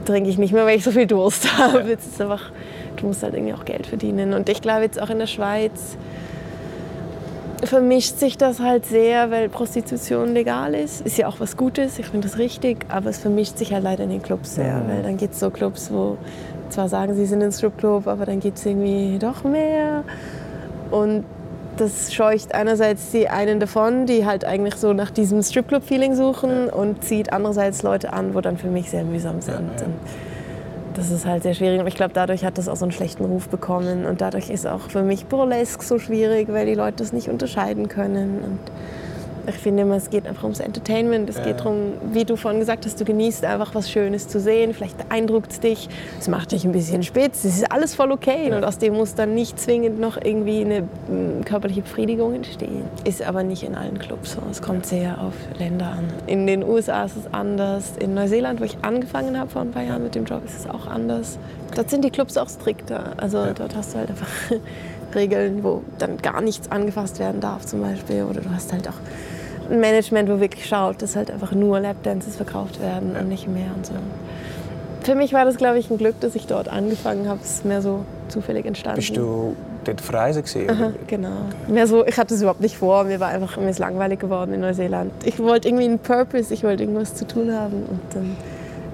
trinke 0.04 0.30
ich 0.30 0.38
nicht 0.38 0.52
mehr, 0.52 0.64
weil 0.64 0.78
ich 0.78 0.84
so 0.84 0.90
viel 0.90 1.06
Durst 1.06 1.58
habe. 1.58 1.80
Jetzt 1.88 2.06
ist 2.12 2.20
einfach, 2.20 2.50
du 2.96 3.06
musst 3.06 3.22
halt 3.22 3.34
irgendwie 3.34 3.54
auch 3.54 3.64
Geld 3.64 3.86
verdienen. 3.86 4.32
Und 4.32 4.48
ich 4.48 4.62
glaube 4.62 4.82
jetzt 4.82 5.00
auch 5.00 5.10
in 5.10 5.18
der 5.18 5.26
Schweiz 5.26 5.96
vermischt 7.62 8.18
sich 8.18 8.38
das 8.38 8.58
halt 8.60 8.86
sehr, 8.86 9.30
weil 9.30 9.50
Prostitution 9.50 10.32
legal 10.32 10.74
ist. 10.74 11.02
Ist 11.02 11.18
ja 11.18 11.28
auch 11.28 11.40
was 11.40 11.58
Gutes, 11.58 11.98
ich 11.98 12.06
finde 12.06 12.26
das 12.26 12.38
richtig, 12.38 12.86
aber 12.88 13.10
es 13.10 13.18
vermischt 13.18 13.58
sich 13.58 13.72
halt 13.72 13.84
leider 13.84 14.04
in 14.04 14.10
den 14.10 14.22
Clubs 14.22 14.54
sehr. 14.54 14.76
Mhm. 14.76 14.88
Weil 14.88 15.02
dann 15.02 15.16
gibt 15.16 15.34
es 15.34 15.40
so 15.40 15.50
Clubs, 15.50 15.92
wo 15.92 16.16
zwar 16.70 16.88
sagen, 16.88 17.14
sie 17.14 17.26
sind 17.26 17.42
ein 17.42 17.52
Stripclub, 17.52 18.06
aber 18.06 18.24
dann 18.24 18.40
gibt 18.40 18.58
es 18.58 18.64
irgendwie 18.64 19.18
doch 19.18 19.44
mehr. 19.44 20.04
Und 20.90 21.24
das 21.80 22.12
scheucht 22.12 22.54
einerseits 22.54 23.10
die 23.10 23.28
einen 23.28 23.60
davon, 23.60 24.06
die 24.06 24.26
halt 24.26 24.44
eigentlich 24.44 24.76
so 24.76 24.92
nach 24.92 25.10
diesem 25.10 25.42
Stripclub-Feeling 25.42 26.14
suchen 26.14 26.66
ja. 26.66 26.72
und 26.72 27.02
zieht 27.04 27.32
andererseits 27.32 27.82
Leute 27.82 28.12
an, 28.12 28.34
wo 28.34 28.40
dann 28.40 28.56
für 28.58 28.68
mich 28.68 28.90
sehr 28.90 29.04
mühsam 29.04 29.40
sind. 29.40 29.72
Ja, 29.76 29.86
ja. 29.86 29.92
Das 30.94 31.10
ist 31.10 31.24
halt 31.24 31.44
sehr 31.44 31.54
schwierig. 31.54 31.80
Und 31.80 31.86
ich 31.86 31.94
glaube, 31.94 32.12
dadurch 32.12 32.44
hat 32.44 32.58
das 32.58 32.68
auch 32.68 32.76
so 32.76 32.84
einen 32.84 32.92
schlechten 32.92 33.24
Ruf 33.24 33.48
bekommen. 33.48 34.06
Und 34.06 34.20
dadurch 34.20 34.50
ist 34.50 34.66
auch 34.66 34.90
für 34.90 35.02
mich 35.02 35.26
Burlesque 35.26 35.82
so 35.82 35.98
schwierig, 35.98 36.48
weil 36.48 36.66
die 36.66 36.74
Leute 36.74 36.96
das 36.98 37.12
nicht 37.12 37.28
unterscheiden 37.28 37.88
können. 37.88 38.42
Und 38.44 38.58
ich 39.46 39.56
finde 39.56 39.82
immer, 39.82 39.96
es 39.96 40.10
geht 40.10 40.26
einfach 40.26 40.44
ums 40.44 40.60
Entertainment. 40.60 41.28
Es 41.28 41.36
ja. 41.36 41.44
geht 41.44 41.60
darum, 41.60 41.94
wie 42.12 42.24
du 42.24 42.36
vorhin 42.36 42.60
gesagt 42.60 42.84
hast, 42.86 43.00
du 43.00 43.04
genießt 43.04 43.44
einfach 43.44 43.74
was 43.74 43.90
Schönes 43.90 44.28
zu 44.28 44.40
sehen. 44.40 44.74
Vielleicht 44.74 44.96
beeindruckt 44.96 45.52
es 45.52 45.60
dich, 45.60 45.88
es 46.18 46.28
macht 46.28 46.52
dich 46.52 46.64
ein 46.64 46.72
bisschen 46.72 47.02
spitz. 47.02 47.44
Es 47.44 47.56
ist 47.56 47.72
alles 47.72 47.94
voll 47.94 48.12
okay. 48.12 48.48
Ja. 48.48 48.56
Und 48.56 48.64
aus 48.64 48.78
dem 48.78 48.94
muss 48.94 49.14
dann 49.14 49.34
nicht 49.34 49.58
zwingend 49.58 50.00
noch 50.00 50.16
irgendwie 50.16 50.64
eine 50.64 50.82
mm, 50.82 51.44
körperliche 51.44 51.82
Befriedigung 51.82 52.34
entstehen. 52.34 52.84
Ist 53.04 53.22
aber 53.22 53.42
nicht 53.42 53.62
in 53.62 53.74
allen 53.74 53.98
Clubs 53.98 54.32
so. 54.32 54.42
Es 54.50 54.62
kommt 54.62 54.86
sehr 54.86 55.20
auf 55.20 55.34
Länder 55.58 55.86
an. 55.86 56.04
In 56.26 56.46
den 56.46 56.62
USA 56.62 57.04
ist 57.04 57.16
es 57.16 57.32
anders. 57.32 57.92
In 57.98 58.14
Neuseeland, 58.14 58.60
wo 58.60 58.64
ich 58.64 58.76
angefangen 58.82 59.38
habe 59.38 59.50
vor 59.50 59.62
ein 59.62 59.70
paar 59.70 59.82
Jahren 59.82 60.02
mit 60.02 60.14
dem 60.14 60.24
Job, 60.24 60.44
ist 60.44 60.60
es 60.60 60.70
auch 60.70 60.86
anders. 60.86 61.38
Dort 61.74 61.90
sind 61.90 62.04
die 62.04 62.10
Clubs 62.10 62.36
auch 62.36 62.48
strikter. 62.48 63.12
Also 63.16 63.46
dort 63.54 63.74
hast 63.76 63.94
du 63.94 63.98
halt 63.98 64.10
einfach 64.10 64.28
Regeln, 65.14 65.62
wo 65.62 65.82
dann 65.98 66.18
gar 66.18 66.40
nichts 66.40 66.70
angefasst 66.70 67.18
werden 67.18 67.40
darf 67.40 67.66
zum 67.66 67.80
Beispiel. 67.80 68.24
Oder 68.24 68.40
du 68.40 68.50
hast 68.50 68.72
halt 68.72 68.88
auch 68.88 68.94
ein 69.70 69.80
Management, 69.80 70.28
wo 70.28 70.40
wirklich 70.40 70.66
schaut, 70.66 71.00
dass 71.02 71.16
halt 71.16 71.30
einfach 71.30 71.52
nur 71.52 71.80
Lapdances 71.80 72.36
verkauft 72.36 72.80
werden 72.80 73.16
und 73.16 73.28
nicht 73.28 73.48
mehr 73.48 73.70
und 73.74 73.86
so. 73.86 73.94
Für 75.02 75.14
mich 75.14 75.32
war 75.32 75.44
das, 75.44 75.56
glaube 75.56 75.78
ich, 75.78 75.90
ein 75.90 75.96
Glück, 75.96 76.20
dass 76.20 76.34
ich 76.34 76.46
dort 76.46 76.68
angefangen 76.68 77.28
habe. 77.28 77.40
Es 77.42 77.50
ist 77.52 77.64
mehr 77.64 77.80
so 77.80 78.04
zufällig 78.28 78.66
entstanden. 78.66 78.96
Bist 78.96 79.16
du 79.16 79.56
dort 79.84 80.00
auf 80.00 80.12
Reise 80.12 80.42
gesehen? 80.42 80.70
Aha, 80.70 80.92
genau. 81.06 81.28
Okay. 81.28 81.72
Mehr 81.72 81.86
so, 81.86 82.06
ich 82.06 82.18
hatte 82.18 82.34
es 82.34 82.42
überhaupt 82.42 82.60
nicht 82.60 82.76
vor. 82.76 83.04
Mir 83.04 83.18
war 83.18 83.28
einfach 83.28 83.56
mir 83.56 83.70
ist 83.70 83.78
langweilig 83.78 84.20
geworden 84.20 84.52
in 84.52 84.60
Neuseeland. 84.60 85.12
Ich 85.24 85.38
wollte 85.38 85.68
irgendwie 85.68 85.86
einen 85.86 85.98
Purpose, 85.98 86.52
ich 86.52 86.64
wollte 86.64 86.82
irgendwas 86.82 87.14
zu 87.14 87.26
tun 87.26 87.52
haben. 87.52 87.84
Und 87.88 88.00
dann 88.12 88.36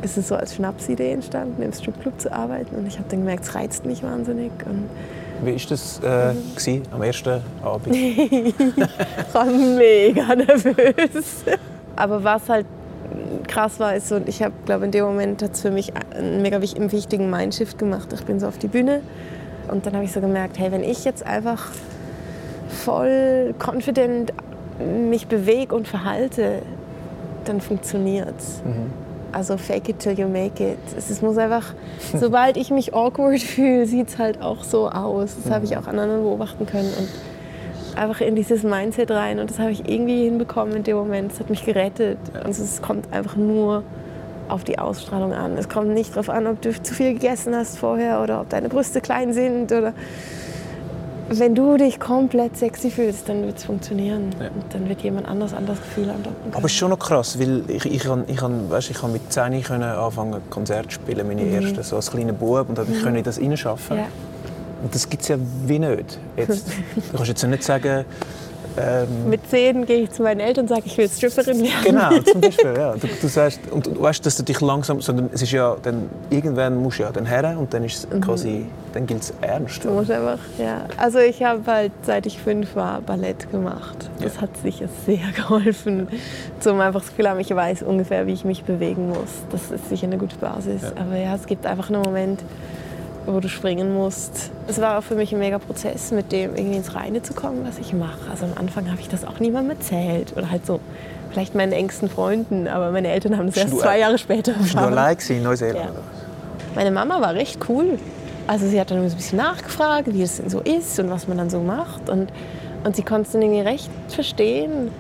ist 0.03 0.17
es 0.17 0.29
so 0.29 0.37
als 0.37 0.55
Schnapsidee 0.55 1.11
entstanden, 1.11 1.61
im 1.61 1.73
Stripclub 1.73 2.21
zu 2.21 2.33
arbeiten. 2.33 2.77
Und 2.77 2.87
ich 2.87 2.99
habe 2.99 3.09
dann 3.09 3.21
gemerkt, 3.21 3.45
es 3.45 3.55
reizt 3.57 3.85
mich 3.85 4.05
wahnsinnig. 4.05 4.53
Und 4.65 4.89
Wie 5.43 5.53
war 5.55 5.61
das 5.69 5.99
äh, 6.01 6.35
gewesen, 6.57 6.83
am 6.93 7.03
ersten 7.03 7.41
Abend? 7.63 7.95
ich 7.97 8.55
war 9.35 9.45
mega 9.45 10.35
nervös. 10.35 11.45
Aber 11.95 12.23
was 12.25 12.49
halt 12.49 12.67
krass 13.47 13.79
war, 13.79 13.95
ist 13.95 14.09
so, 14.09 14.21
ich 14.27 14.43
habe, 14.43 14.53
glaube 14.65 14.87
in 14.87 14.91
dem 14.91 15.05
Moment 15.05 15.43
hat 15.43 15.53
es 15.55 15.63
für 15.63 15.71
mich 15.71 15.93
einen 16.15 16.43
mega 16.43 16.61
wich- 16.61 16.75
wichtigen 16.79 17.31
Mindshift 17.31 17.79
gemacht. 17.79 18.13
Ich 18.13 18.25
bin 18.25 18.41
so 18.41 18.49
auf 18.49 18.59
die 18.59 18.67
Bühne 18.69 19.01
und 19.69 19.87
dann 19.87 19.95
habe 19.95 20.05
ich 20.05 20.13
so 20.13 20.21
gemerkt, 20.21 20.59
hey, 20.59 20.73
wenn 20.73 20.83
ich 20.85 21.05
jetzt 21.05 21.25
einfach 21.25 21.71
voll 22.69 23.55
confident 23.59 24.33
mich 25.11 25.27
bewege 25.27 25.75
und 25.75 25.87
verhalte, 25.89 26.61
dann 27.45 27.61
funktioniert's. 27.61 28.61
Also 29.33 29.57
fake 29.57 29.89
it 29.89 29.99
till 29.99 30.19
you 30.19 30.29
make 30.29 30.63
it. 30.63 30.79
Es 30.97 31.21
muss 31.23 31.37
einfach, 31.39 31.75
sobald 32.15 32.57
ich 32.57 32.71
mich 32.71 32.95
awkward 32.95 33.41
fühle, 33.41 33.87
sieht 33.87 34.09
es 34.09 34.19
halt 34.19 34.41
auch 34.41 34.65
so 34.65 34.89
aus. 34.89 35.37
Das 35.43 35.53
habe 35.53 35.65
ich 35.65 35.77
auch 35.77 35.87
an 35.87 35.99
anderen 35.99 36.23
beobachten 36.23 36.67
können. 36.67 36.93
Und 36.99 37.09
einfach 37.97 38.21
in 38.21 38.37
dieses 38.37 38.63
Mindset 38.63 39.11
rein. 39.11 39.39
Und 39.39 39.51
das 39.51 39.59
habe 39.59 39.71
ich 39.71 39.89
irgendwie 39.89 40.25
hinbekommen 40.25 40.77
in 40.77 40.83
dem 40.83 40.97
Moment. 40.97 41.33
Es 41.33 41.41
hat 41.41 41.51
mich 41.51 41.65
gerettet. 41.65 42.19
Also 42.45 42.63
es 42.63 42.83
kommt 42.83 43.13
einfach 43.13 43.37
nur 43.37 43.83
auf 44.49 44.65
die 44.65 44.79
Ausstrahlung 44.79 45.33
an. 45.33 45.57
Es 45.59 45.69
kommt 45.69 45.89
nicht 45.89 46.13
darauf 46.13 46.31
an, 46.31 46.47
ob 46.47 46.61
du 46.63 46.71
zu 46.81 46.95
viel 46.95 47.15
gegessen 47.15 47.55
hast 47.55 47.79
vorher 47.79 48.23
oder 48.23 48.41
ob 48.41 48.49
deine 48.49 48.69
Brüste 48.69 49.01
klein 49.01 49.33
sind 49.33 49.73
oder 49.73 49.93
wenn 51.29 51.55
du 51.55 51.77
dich 51.77 51.99
komplett 51.99 52.57
sexy 52.57 52.91
fühlst, 52.91 53.29
dann 53.29 53.45
wird 53.45 53.59
es 53.59 53.65
funktionieren. 53.65 54.35
Und 54.39 54.75
dann 54.75 54.89
wird 54.89 55.03
jemand 55.03 55.27
anders 55.27 55.55
an 55.55 55.67
das 55.67 55.79
Gefühl 55.81 56.11
andocken 56.11 56.37
können. 56.43 56.55
Aber 56.55 56.67
es 56.67 56.73
ist 56.73 56.79
schon 56.79 56.91
noch 56.91 56.99
krass, 56.99 57.39
weil 57.39 57.63
ich, 57.69 57.85
ich, 57.85 58.03
kann, 58.03 58.25
ich, 58.27 58.37
kann, 58.37 58.71
weißt, 58.71 58.91
ich 58.91 58.99
kann 58.99 59.13
mit 59.13 59.33
10 59.33 59.63
können 59.63 59.83
anfangen 59.83 60.41
Konzert 60.51 60.87
zu 60.87 61.01
spielen, 61.01 61.27
meine 61.27 61.43
ersten, 61.49 61.83
so 61.83 61.97
als 61.97 62.11
kleiner 62.11 62.33
Bub, 62.33 62.69
und 62.69 62.79
ich 62.79 63.03
konnte 63.03 63.19
in 63.19 63.25
das 63.25 63.41
reinschaffen. 63.41 63.99
ja. 63.99 64.07
Und 64.83 64.95
das 64.95 65.09
gibt 65.09 65.23
es 65.23 65.29
ja 65.29 65.37
wie 65.67 65.79
nicht. 65.79 66.19
Jetzt, 66.37 66.69
du 67.11 67.17
kannst 67.17 67.29
jetzt 67.29 67.43
ja 67.43 67.49
nicht 67.49 67.65
sagen, 67.65 68.05
ähm, 68.79 69.31
Mit 69.31 69.49
10 69.49 69.87
gehe 69.87 70.03
ich 70.03 70.11
zu 70.11 70.23
meinen 70.23 70.41
Eltern 70.41 70.65
und 70.65 70.69
sage, 70.69 70.83
ich 70.87 70.97
will 70.99 71.09
Stripperin 71.09 71.63
werden. 71.63 71.71
Genau, 71.85 72.19
zum 72.33 72.41
Beispiel. 72.41 72.75
Ja. 72.77 72.95
Du, 72.95 73.07
du 73.07 73.29
sagst, 73.29 73.61
und 73.71 73.87
du 73.87 74.01
weißt, 74.01 74.25
dass 74.25 74.37
du 74.37 74.43
dich 74.43 74.61
langsam, 74.61 75.01
sondern 75.01 75.31
es 75.33 75.43
ist 75.43 75.53
ja, 75.53 75.77
dann, 75.83 76.09
irgendwann 76.31 76.77
musst 76.77 76.99
du 76.99 77.05
ja 77.05 77.11
dann 77.13 77.27
her 77.27 77.57
und 77.59 77.73
dann 77.73 77.85
ist 77.85 78.09
quasi, 78.21 78.67
dann 78.93 79.07
gilt 79.07 79.23
es 79.23 79.33
ernst. 79.41 79.85
Du 79.85 79.91
musst 79.91 80.11
einfach, 80.11 80.39
ja. 80.59 80.87
Also 80.97 81.19
ich 81.19 81.43
habe 81.43 81.61
halt, 81.67 81.93
seit 82.03 82.27
ich 82.27 82.39
fünf 82.39 82.75
war, 82.77 83.01
Ballett 83.01 83.51
gemacht. 83.51 84.11
Das 84.21 84.37
Ja. 84.37 84.43
hat 84.43 84.51
sicher 84.63 84.87
sehr 85.07 85.19
geholfen, 85.37 86.09
zum 86.61 86.81
einfach 86.81 87.01
das 87.01 87.11
Gefühl 87.11 87.29
haben, 87.29 87.41
ich 87.41 87.55
weiß 87.55 87.83
ungefähr, 87.83 88.27
wie 88.27 88.33
ich 88.33 88.45
mich 88.45 88.65
bewegen 88.65 89.09
muss. 89.09 89.19
Das 89.51 89.71
ist 89.71 89.89
sicher 89.89 90.07
eine 90.07 90.19
gute 90.19 90.37
Basis. 90.37 90.83
Aber 90.97 91.17
ja, 91.17 91.35
es 91.35 91.47
gibt 91.47 91.67
einfach 91.67 91.91
einen 91.91 92.03
Moment, 92.03 92.41
wo 93.27 93.41
du 93.41 93.49
springen 93.49 93.95
musst. 93.95 94.51
Es 94.69 94.81
war 94.81 94.99
auch 94.99 95.03
für 95.03 95.15
mich 95.15 95.33
ein 95.33 95.39
mega 95.39 95.59
Prozess, 95.59 96.11
mit 96.13 96.33
dem 96.33 96.55
irgendwie 96.57 96.77
ins 96.77 96.95
Reine 96.95 97.23
zu 97.23 97.35
kommen, 97.35 97.67
was 97.67 97.79
ich 97.79 97.93
mache. 97.93 98.31
Also 98.31 98.45
am 98.47 98.53
Anfang 98.57 98.91
habe 98.91 99.01
ich 99.01 99.09
das 99.09 99.25
auch 99.25 99.41
niemandem 99.41 99.77
erzählt 99.77 100.33
oder 100.37 100.51
halt 100.51 100.65
so 100.67 100.81
vielleicht 101.31 101.55
meinen 101.55 101.73
engsten 101.73 102.09
Freunden, 102.09 102.69
aber 102.69 102.91
meine 102.93 103.09
Eltern 103.09 103.37
haben 103.37 103.47
Bist 103.47 103.59
erst 103.59 103.79
zwei 103.79 103.99
Jahre 103.99 104.19
später 104.19 104.53
erfahren. 104.53 104.95
gewesen 105.17 105.37
in 105.37 105.43
Neuseeland? 105.43 105.77
Ja. 105.77 105.91
Meine 106.75 106.91
Mama 106.91 107.21
war 107.21 107.35
recht 107.35 107.59
cool. 107.69 107.99
Also 108.47 108.69
sie 108.69 108.81
hat 108.81 108.91
dann 108.91 108.99
so 109.09 109.15
ein 109.15 109.17
bisschen 109.17 109.39
nachgefragt, 109.39 110.13
wie 110.13 110.23
es 110.23 110.37
denn 110.37 110.49
so 110.49 110.61
ist 110.61 110.99
und 111.01 111.11
was 111.11 111.27
man 111.27 111.37
dann 111.37 111.51
so 111.51 111.61
macht. 111.61 112.09
Und, 112.09 112.31
und 112.85 112.95
sie 112.95 113.03
konnte 113.03 113.23
es 113.23 113.33
dann 113.33 113.43
irgendwie 113.43 113.63
recht 113.63 113.91
verstehen. 114.09 114.91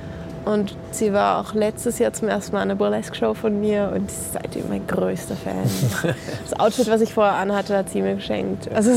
Und 0.46 0.76
sie 0.92 1.12
war 1.12 1.40
auch 1.40 1.54
letztes 1.54 1.98
Jahr 1.98 2.12
zum 2.12 2.28
ersten 2.28 2.52
Mal 2.52 2.62
an 2.62 2.70
einer 2.70 2.78
Burlesque-Show 2.78 3.34
von 3.34 3.60
mir 3.60 3.90
und 3.92 4.08
sie 4.08 4.16
ist 4.16 4.32
seitdem 4.32 4.68
mein 4.68 4.86
größter 4.86 5.34
Fan. 5.34 5.56
Das 6.48 6.58
Outfit, 6.60 6.88
was 6.88 7.00
ich 7.00 7.12
vorher 7.12 7.34
anhatte, 7.34 7.76
hat 7.76 7.90
sie 7.90 8.00
mir 8.00 8.14
geschenkt. 8.14 8.72
Also 8.72 8.92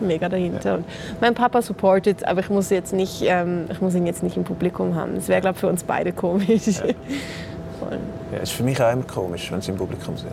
mega 0.00 0.28
dahinter. 0.28 0.74
Und 0.74 0.84
mein 1.20 1.34
Papa 1.34 1.62
supportet, 1.62 2.26
aber 2.26 2.40
ich 2.40 2.50
muss, 2.50 2.70
jetzt 2.70 2.92
nicht, 2.92 3.22
ähm, 3.22 3.66
ich 3.70 3.80
muss 3.80 3.94
ihn 3.94 4.04
jetzt 4.04 4.24
nicht 4.24 4.36
im 4.36 4.42
Publikum 4.42 4.96
haben. 4.96 5.14
Das 5.14 5.28
wäre, 5.28 5.40
glaube 5.40 5.54
ich, 5.54 5.60
für 5.60 5.68
uns 5.68 5.84
beide 5.84 6.12
komisch. 6.12 6.48
Voll. 6.64 7.98
Ja, 8.32 8.38
ist 8.42 8.52
für 8.52 8.64
mich 8.64 8.82
auch 8.82 8.92
immer 8.92 9.04
komisch, 9.04 9.52
wenn 9.52 9.60
sie 9.60 9.70
im 9.70 9.78
Publikum 9.78 10.16
sind. 10.16 10.32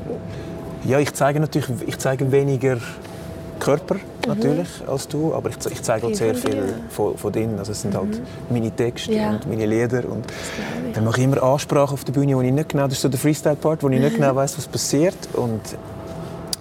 Ja, 0.85 0.97
ich 0.99 1.13
zeige 1.13 1.39
natürlich, 1.39 1.69
ich 1.85 1.99
zeige 1.99 2.31
weniger 2.31 2.77
Körper 3.67 3.95
natürlich 4.27 4.69
als 4.87 5.07
du, 5.09 5.33
aber 5.33 5.49
ich, 5.49 5.57
ich 5.69 5.81
zeige 5.83 6.05
auch 6.05 6.09
Viel 6.09 6.15
sehr 6.17 6.35
von 6.35 6.51
viel 6.51 6.61
dir. 6.61 6.73
von, 6.89 7.17
von 7.17 7.31
denen. 7.33 7.59
Also 7.59 7.73
es 7.73 7.81
sind 7.81 7.95
halt 7.95 8.21
meine 8.49 8.71
Texte 8.71 9.13
Ja. 9.13 9.31
und 9.31 9.47
meine 9.49 9.65
Lieder 9.65 10.03
und 10.09 10.25
dann 10.93 11.03
mache 11.03 11.19
ich 11.19 11.25
immer 11.25 11.43
Ansprache 11.43 11.93
auf 11.93 12.03
der 12.05 12.13
Bühne, 12.13 12.35
wo 12.37 12.41
ich 12.41 12.51
nicht 12.51 12.69
genau, 12.69 12.85
das 12.85 12.93
ist 12.93 13.01
so 13.01 13.09
der 13.09 13.19
Freestyle-Part, 13.19 13.83
wo 13.83 13.89
ich 13.89 13.99
nicht 13.99 14.15
genau 14.15 14.35
weiß, 14.35 14.57
was 14.57 14.67
passiert 14.67 15.17
und 15.33 15.61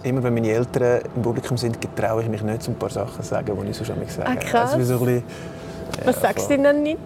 immer 0.02 0.22
wenn 0.22 0.34
meine 0.34 0.48
Eltern 0.50 1.00
im 1.14 1.22
Publikum 1.22 1.56
sind, 1.56 1.78
traue 1.96 2.22
ich 2.22 2.28
mich 2.28 2.42
nicht, 2.42 2.62
so 2.62 2.70
ein 2.72 2.76
paar 2.78 2.90
Sachen 2.90 3.22
zu 3.22 3.28
sagen, 3.28 3.56
die 3.64 3.70
ich 3.70 3.76
sonst 3.76 3.88
manchmal 3.90 4.08
sage. 4.26 4.30
Ah, 4.30 4.36
krass. 4.36 4.72
Also 4.74 4.98
so 4.98 5.06
Was 6.04 6.20
sagst 6.20 6.46
du 6.46 6.54
denn 6.54 6.64
dann 6.64 6.82
nicht? 6.82 6.98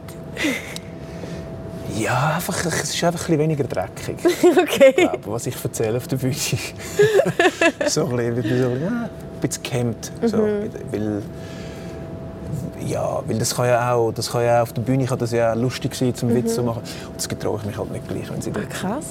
Ja, 1.99 2.35
einfach, 2.37 2.65
es 2.65 2.83
ist 2.95 3.05
einfach 3.05 3.21
ein 3.21 3.27
bisschen 3.27 3.39
weniger 3.39 3.65
dreckig. 3.65 4.17
Okay. 4.63 4.93
glaube, 4.93 5.19
was 5.27 5.47
ich 5.47 5.57
erzähle 5.63 5.97
auf 5.99 6.07
der 6.09 6.17
Bühne. 6.17 6.35
so 7.87 8.07
ein 8.07 8.35
bisschen, 8.35 8.63
so, 8.63 8.69
ja, 8.85 8.89
ein 8.89 9.11
bisschen 9.41 9.63
gehemmt. 9.63 10.13
So, 10.25 10.37
Mhm. 10.39 10.71
weil, 10.91 11.23
ja, 12.87 13.23
weil 13.27 13.39
das 13.39 13.55
kann 13.55 13.67
ja 13.67 13.95
auch, 13.95 14.13
das 14.13 14.31
kann 14.31 14.45
ja 14.45 14.63
auf 14.63 14.73
der 14.73 14.83
Bühne 14.83 15.05
kann 15.07 15.19
das 15.19 15.33
ja 15.33 15.53
lustig 15.55 15.95
sein, 15.95 16.15
zum 16.15 16.35
Witz 16.35 16.53
Mhm. 16.53 16.55
zu 16.55 16.63
machen. 16.63 16.83
Und 17.09 17.17
das 17.17 17.29
getraue 17.29 17.59
ich 17.61 17.67
mich 17.67 17.77
halt 17.79 17.91
nicht 17.93 18.09
gleich, 18.09 18.31
wenn 18.31 18.41
sie 18.41 18.51
dort 18.51 18.71
Krass. 18.71 19.07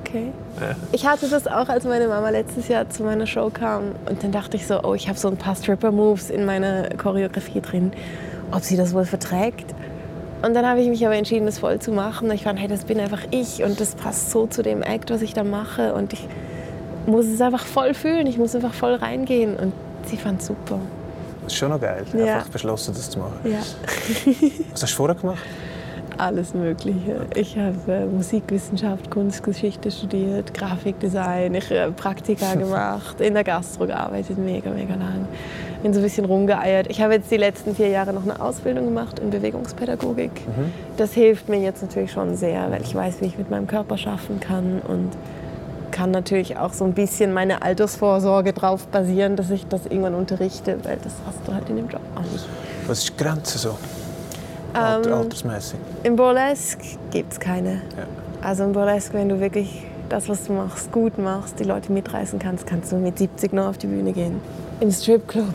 Okay. 0.00 0.32
Ich 0.92 1.06
hatte 1.06 1.28
das 1.28 1.46
auch, 1.46 1.68
als 1.68 1.84
meine 1.84 2.08
Mama 2.08 2.28
letztes 2.30 2.66
Jahr 2.68 2.88
zu 2.90 3.04
meiner 3.04 3.26
Show 3.26 3.50
kam. 3.50 3.92
Und 4.08 4.22
dann 4.22 4.32
dachte 4.32 4.56
ich 4.56 4.66
so, 4.66 4.82
oh, 4.82 4.94
ich 4.94 5.08
habe 5.08 5.18
so 5.18 5.28
ein 5.28 5.36
paar 5.36 5.54
Stripper-Moves 5.54 6.30
in 6.30 6.44
meiner 6.44 6.88
Choreografie 6.90 7.60
drin. 7.60 7.92
Ob 8.50 8.62
sie 8.62 8.76
das 8.76 8.92
wohl 8.92 9.04
verträgt? 9.04 9.72
Und 10.44 10.54
dann 10.54 10.66
habe 10.66 10.80
ich 10.80 10.88
mich 10.88 11.04
aber 11.06 11.14
entschieden, 11.16 11.46
das 11.46 11.58
voll 11.58 11.78
zu 11.78 11.90
machen. 11.92 12.30
Ich 12.30 12.42
fand, 12.42 12.58
hey, 12.58 12.68
das 12.68 12.84
bin 12.84 13.00
einfach 13.00 13.22
ich 13.30 13.62
und 13.62 13.80
das 13.80 13.94
passt 13.94 14.30
so 14.30 14.46
zu 14.46 14.62
dem 14.62 14.82
Act, 14.82 15.10
was 15.10 15.22
ich 15.22 15.32
da 15.34 15.44
mache. 15.44 15.94
Und 15.94 16.12
ich 16.12 16.26
muss 17.06 17.26
es 17.26 17.40
einfach 17.40 17.64
voll 17.64 17.94
fühlen. 17.94 18.26
Ich 18.26 18.36
muss 18.38 18.54
einfach 18.54 18.74
voll 18.74 18.94
reingehen. 18.94 19.56
Und 19.56 19.72
sie 20.06 20.16
fand 20.16 20.40
es 20.40 20.48
super. 20.48 20.78
Das 21.44 21.52
ist 21.52 21.58
schon 21.58 21.70
noch 21.70 21.80
geil, 21.80 22.04
Ja. 22.16 22.36
einfach 22.36 22.48
beschlossen, 22.48 22.94
das 22.94 23.10
zu 23.10 23.18
machen. 23.18 23.38
Ja. 23.44 23.58
Was 24.72 24.82
hast 24.82 24.92
du 24.92 24.96
vorher 24.96 25.14
gemacht? 25.14 25.42
Alles 26.16 26.54
Mögliche. 26.54 27.26
Ich 27.34 27.56
habe 27.58 27.74
äh, 27.92 28.06
Musikwissenschaft, 28.06 29.10
Kunstgeschichte 29.10 29.90
studiert, 29.90 30.54
Grafikdesign, 30.54 31.54
ich 31.54 31.70
habe 31.70 31.92
Praktika 31.92 32.54
gemacht, 32.54 33.20
in 33.20 33.34
der 33.34 33.44
Gastro 33.44 33.86
gearbeitet, 33.86 34.38
mega, 34.38 34.70
mega 34.70 34.94
lang. 34.94 35.26
Bin 35.84 35.92
so 35.92 36.00
ein 36.00 36.02
bisschen 36.02 36.24
rumgeeiert. 36.24 36.86
Ich 36.88 37.02
habe 37.02 37.12
jetzt 37.12 37.30
die 37.30 37.36
letzten 37.36 37.74
vier 37.74 37.88
Jahre 37.88 38.14
noch 38.14 38.22
eine 38.22 38.40
Ausbildung 38.40 38.86
gemacht 38.86 39.18
in 39.18 39.28
Bewegungspädagogik. 39.28 40.30
Das 40.96 41.12
hilft 41.12 41.50
mir 41.50 41.58
jetzt 41.60 41.82
natürlich 41.82 42.10
schon 42.10 42.36
sehr, 42.38 42.70
weil 42.70 42.80
ich 42.80 42.94
weiß, 42.94 43.16
wie 43.20 43.26
ich 43.26 43.36
mit 43.36 43.50
meinem 43.50 43.66
Körper 43.66 43.98
schaffen 43.98 44.40
kann 44.40 44.80
und 44.88 45.10
kann 45.90 46.10
natürlich 46.10 46.56
auch 46.56 46.72
so 46.72 46.86
ein 46.86 46.94
bisschen 46.94 47.34
meine 47.34 47.60
Altersvorsorge 47.60 48.54
darauf 48.54 48.86
basieren, 48.86 49.36
dass 49.36 49.50
ich 49.50 49.66
das 49.66 49.84
irgendwann 49.84 50.14
unterrichte, 50.14 50.78
weil 50.84 50.96
das 51.04 51.12
hast 51.26 51.46
du 51.46 51.52
halt 51.52 51.68
in 51.68 51.76
dem 51.76 51.88
Job 51.90 52.00
auch 52.14 52.32
nicht. 52.32 52.46
Was 52.86 53.00
ist 53.00 53.10
die 53.10 53.22
Grenze 53.22 53.58
so? 53.58 53.76
Alter, 54.72 55.10
Ähm, 55.10 55.18
altersmäßig. 55.18 55.78
Im 56.02 56.16
Burlesque 56.16 56.96
gibt 57.10 57.34
es 57.34 57.38
keine. 57.38 57.72
Ja. 57.72 58.06
Also 58.40 58.64
im 58.64 58.72
Burlesque, 58.72 59.12
wenn 59.12 59.28
du 59.28 59.38
wirklich 59.38 59.84
das, 60.08 60.30
was 60.30 60.44
du 60.46 60.54
machst, 60.54 60.90
gut 60.92 61.18
machst, 61.18 61.60
die 61.60 61.64
Leute 61.64 61.92
mitreißen 61.92 62.38
kannst, 62.38 62.66
kannst 62.66 62.90
du 62.90 62.96
mit 62.96 63.18
70 63.18 63.52
noch 63.52 63.66
auf 63.66 63.76
die 63.76 63.86
Bühne 63.86 64.14
gehen. 64.14 64.40
Im 64.80 64.90
Stripclub, 64.90 65.46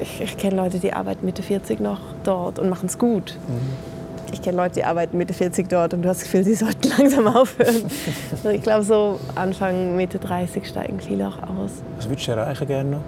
ich, 0.00 0.20
ich 0.20 0.36
kenne 0.36 0.56
Leute, 0.56 0.78
die 0.78 0.92
arbeiten 0.92 1.24
Mitte 1.24 1.42
40 1.42 1.80
noch 1.80 2.00
dort 2.24 2.58
und 2.58 2.68
machen 2.68 2.86
es 2.86 2.98
gut. 2.98 3.36
Ich 4.32 4.42
kenne 4.42 4.56
Leute, 4.56 4.74
die 4.76 4.84
arbeiten 4.84 5.16
Mitte 5.16 5.32
40 5.34 5.68
dort 5.68 5.94
und 5.94 6.02
du 6.02 6.08
hast 6.08 6.18
das 6.18 6.24
Gefühl, 6.24 6.44
sie 6.44 6.54
sollten 6.54 6.88
langsam 6.98 7.26
aufhören. 7.28 7.84
Ich 8.52 8.62
glaube, 8.62 8.84
so 8.84 9.20
Anfang, 9.34 9.96
Mitte 9.96 10.18
30 10.18 10.66
steigen 10.66 10.98
viele 11.00 11.28
auch 11.28 11.38
aus. 11.42 11.70
Was 11.98 12.08
würdest 12.08 12.26
du 12.28 12.32
erreichen 12.32 12.66
gerne 12.66 12.90
noch? 12.90 13.00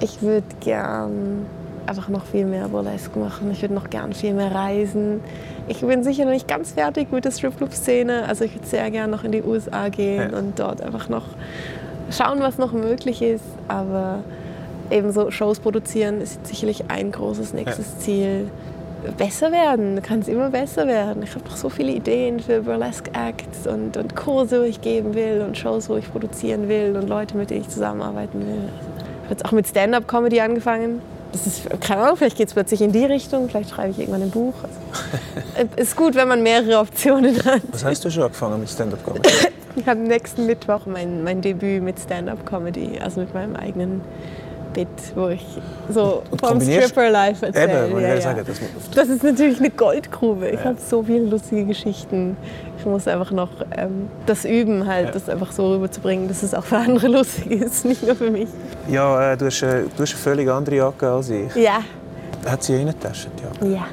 Ich 0.00 0.20
würde 0.22 0.46
gern 0.60 1.46
einfach 1.86 2.08
noch 2.08 2.24
viel 2.26 2.44
mehr 2.44 2.68
Burlesque 2.68 3.18
machen. 3.18 3.50
Ich 3.50 3.62
würde 3.62 3.74
noch 3.74 3.88
gern 3.90 4.12
viel 4.12 4.34
mehr 4.34 4.52
reisen. 4.54 5.20
Ich 5.68 5.80
bin 5.80 6.04
sicher 6.04 6.24
noch 6.24 6.32
nicht 6.32 6.46
ganz 6.48 6.72
fertig 6.72 7.10
mit 7.12 7.24
der 7.24 7.30
Stripclub-Szene. 7.30 8.24
Also 8.28 8.44
ich 8.44 8.54
würde 8.54 8.66
sehr 8.66 8.90
gern 8.90 9.10
noch 9.10 9.24
in 9.24 9.32
die 9.32 9.42
USA 9.42 9.88
gehen 9.88 10.30
Ja. 10.32 10.38
und 10.38 10.58
dort 10.58 10.80
einfach 10.82 11.08
noch 11.08 11.24
schauen, 12.10 12.40
was 12.40 12.58
noch 12.58 12.72
möglich 12.72 13.22
ist. 13.22 13.44
Aber 13.68 14.20
eben 14.90 15.12
so 15.12 15.30
Shows 15.30 15.60
produzieren 15.60 16.20
ist 16.20 16.46
sicherlich 16.46 16.84
ein 16.88 17.12
großes 17.12 17.52
nächstes 17.52 17.98
Ziel. 17.98 18.50
Besser 19.18 19.52
werden, 19.52 19.94
du 19.94 20.02
kannst 20.02 20.28
immer 20.28 20.50
besser 20.50 20.86
werden. 20.86 21.22
Ich 21.22 21.34
habe 21.34 21.44
noch 21.44 21.56
so 21.56 21.68
viele 21.68 21.92
Ideen 21.92 22.40
für 22.40 22.62
Burlesque 22.62 23.10
Acts 23.12 23.66
und, 23.66 23.96
und 23.96 24.16
Kurse, 24.16 24.60
wo 24.60 24.64
ich 24.64 24.80
geben 24.80 25.14
will 25.14 25.44
und 25.46 25.56
Shows, 25.56 25.88
wo 25.88 25.96
ich 25.96 26.10
produzieren 26.10 26.68
will 26.68 26.96
und 26.96 27.08
Leute, 27.08 27.36
mit 27.36 27.50
denen 27.50 27.60
ich 27.60 27.68
zusammenarbeiten 27.68 28.40
will. 28.40 28.64
Ich 28.66 29.24
habe 29.24 29.30
jetzt 29.30 29.44
auch 29.44 29.52
mit 29.52 29.68
Stand-up-Comedy 29.68 30.40
angefangen. 30.40 31.00
Das 31.30 31.46
ist, 31.46 31.68
keine 31.80 32.02
Ahnung, 32.02 32.16
vielleicht 32.16 32.36
geht 32.36 32.48
es 32.48 32.54
plötzlich 32.54 32.80
in 32.80 32.92
die 32.92 33.04
Richtung, 33.04 33.48
vielleicht 33.48 33.70
schreibe 33.70 33.90
ich 33.90 33.98
irgendwann 33.98 34.22
ein 34.22 34.30
Buch. 34.30 34.54
Also, 34.62 35.68
es 35.76 35.88
ist 35.88 35.96
gut, 35.96 36.14
wenn 36.14 36.28
man 36.28 36.42
mehrere 36.42 36.78
Optionen 36.80 37.36
hat. 37.44 37.62
Was 37.70 37.84
hast 37.84 38.04
du 38.04 38.10
schon 38.10 38.24
angefangen 38.24 38.58
mit 38.58 38.70
Stand-up-Comedy? 38.70 39.28
Ich 39.76 39.86
habe 39.86 40.00
nächsten 40.00 40.46
Mittwoch 40.46 40.86
mein, 40.86 41.22
mein 41.22 41.40
Debüt 41.42 41.82
mit 41.82 42.00
Stand-up-Comedy, 42.00 42.98
also 43.02 43.20
mit 43.20 43.34
meinem 43.34 43.54
eigenen 43.56 44.00
Bit, 44.72 44.88
wo 45.14 45.28
ich 45.28 45.44
so 45.90 46.22
vom 46.30 46.38
kombinierst- 46.58 46.88
Stripper 46.88 47.10
Live 47.10 47.42
erzähle. 47.42 47.88
Eben, 47.88 48.00
ja, 48.00 48.08
ja. 48.14 48.20
sagen, 48.20 48.42
das, 48.46 48.58
Das 48.94 49.08
ist 49.08 49.22
natürlich 49.22 49.58
eine 49.58 49.70
Goldgrube. 49.70 50.48
Ich 50.48 50.58
Ja. 50.60 50.64
habe 50.66 50.76
so 50.80 51.02
viele 51.02 51.26
lustige 51.26 51.64
Geschichten. 51.66 52.36
Ich 52.78 52.84
muss 52.86 53.06
einfach 53.08 53.30
noch 53.32 53.48
ähm, 53.76 54.08
das 54.26 54.44
üben, 54.44 54.86
halt, 54.86 55.06
Ja. 55.06 55.12
das 55.12 55.28
einfach 55.28 55.52
so 55.52 55.72
rüberzubringen, 55.74 56.28
dass 56.28 56.42
es 56.42 56.52
auch 56.54 56.64
für 56.64 56.76
andere 56.78 57.08
lustig 57.18 57.50
ist, 57.52 57.84
nicht 57.84 58.02
nur 58.02 58.16
für 58.16 58.30
mich. 58.30 58.48
ja, 58.90 59.32
äh, 59.32 59.36
du, 59.36 59.46
hast, 59.46 59.62
äh, 59.62 59.82
du 59.96 60.02
hast 60.02 60.12
eine 60.12 60.22
völlig 60.22 60.48
andere 60.50 60.76
Jacke 60.76 61.08
als 61.10 61.30
ich. 61.30 61.54
Ja, 61.54 61.80
Hat 62.46 62.62
sie 62.62 62.76
eine 62.76 62.92
die 62.94 63.06
Jacke? 63.06 63.72
ja, 63.74 63.86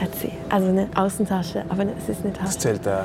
hat 0.00 0.14
sie. 0.20 0.32
Also 0.48 0.68
eine 0.68 0.88
Außentasche, 0.94 1.62
aber 1.68 1.84
es 1.98 2.08
ist 2.08 2.24
eine 2.24 2.32
Das 2.32 2.56
Tasche. 2.56 2.58
zählt 2.58 2.88
auch. 2.88 3.04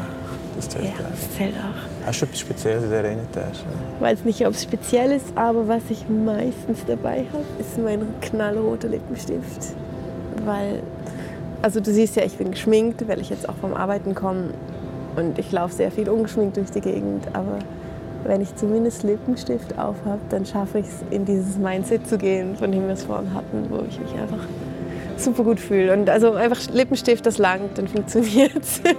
Das 0.55 0.69
zählt 0.69 0.85
Ja, 0.85 0.91
auch. 0.91 1.09
das 1.11 1.37
zählt 1.37 1.53
auch. 1.55 1.96
Hast 2.07 2.21
du 2.21 2.25
etwas 2.25 2.39
Spezielles 2.39 2.83
in 2.83 2.89
dieser 2.89 3.03
Innentasche? 3.03 3.63
Ich 3.97 4.01
weiß 4.01 4.23
nicht, 4.23 4.47
ob 4.47 4.53
es 4.53 4.63
speziell 4.63 5.11
ist, 5.11 5.25
aber 5.35 5.67
was 5.67 5.81
ich 5.89 6.05
meistens 6.07 6.85
dabei 6.87 7.25
habe, 7.33 7.43
ist 7.59 7.77
mein 7.77 7.99
knallroter 8.21 8.87
Lippenstift. 8.87 9.75
Weil, 10.45 10.83
also 11.61 11.81
du 11.81 11.91
siehst 11.91 12.15
ja, 12.15 12.23
ich 12.23 12.37
bin 12.37 12.51
geschminkt, 12.51 13.05
weil 13.09 13.19
ich 13.19 13.29
jetzt 13.29 13.49
auch 13.49 13.55
vom 13.55 13.73
Arbeiten 13.73 14.15
komme 14.15 14.51
und 15.17 15.37
ich 15.37 15.51
laufe 15.51 15.73
sehr 15.73 15.91
viel 15.91 16.07
ungeschminkt 16.07 16.55
durch 16.55 16.71
die 16.71 16.79
Gegend. 16.79 17.27
Aber 17.33 17.59
wenn 18.23 18.39
ich 18.39 18.55
zumindest 18.55 19.03
Lippenstift 19.03 19.77
auf 19.77 19.97
habe, 20.05 20.21
dann 20.29 20.45
schaffe 20.45 20.79
ich 20.79 20.85
es, 20.85 21.03
in 21.09 21.25
dieses 21.25 21.57
Mindset 21.57 22.07
zu 22.07 22.17
gehen, 22.17 22.55
von 22.55 22.71
dem 22.71 22.83
wir 22.83 22.93
es 22.93 23.03
vorhin 23.03 23.33
hatten, 23.33 23.65
wo 23.69 23.83
ich 23.85 23.99
mich 23.99 24.13
einfach 24.13 24.47
super 25.17 25.43
gut 25.43 25.59
fühle. 25.59 25.91
Und 25.91 26.09
also 26.09 26.31
einfach 26.35 26.61
Lippenstift, 26.73 27.25
das 27.25 27.37
langt, 27.37 27.77
dann 27.77 27.89
funktioniert 27.89 28.55
es. 28.55 28.79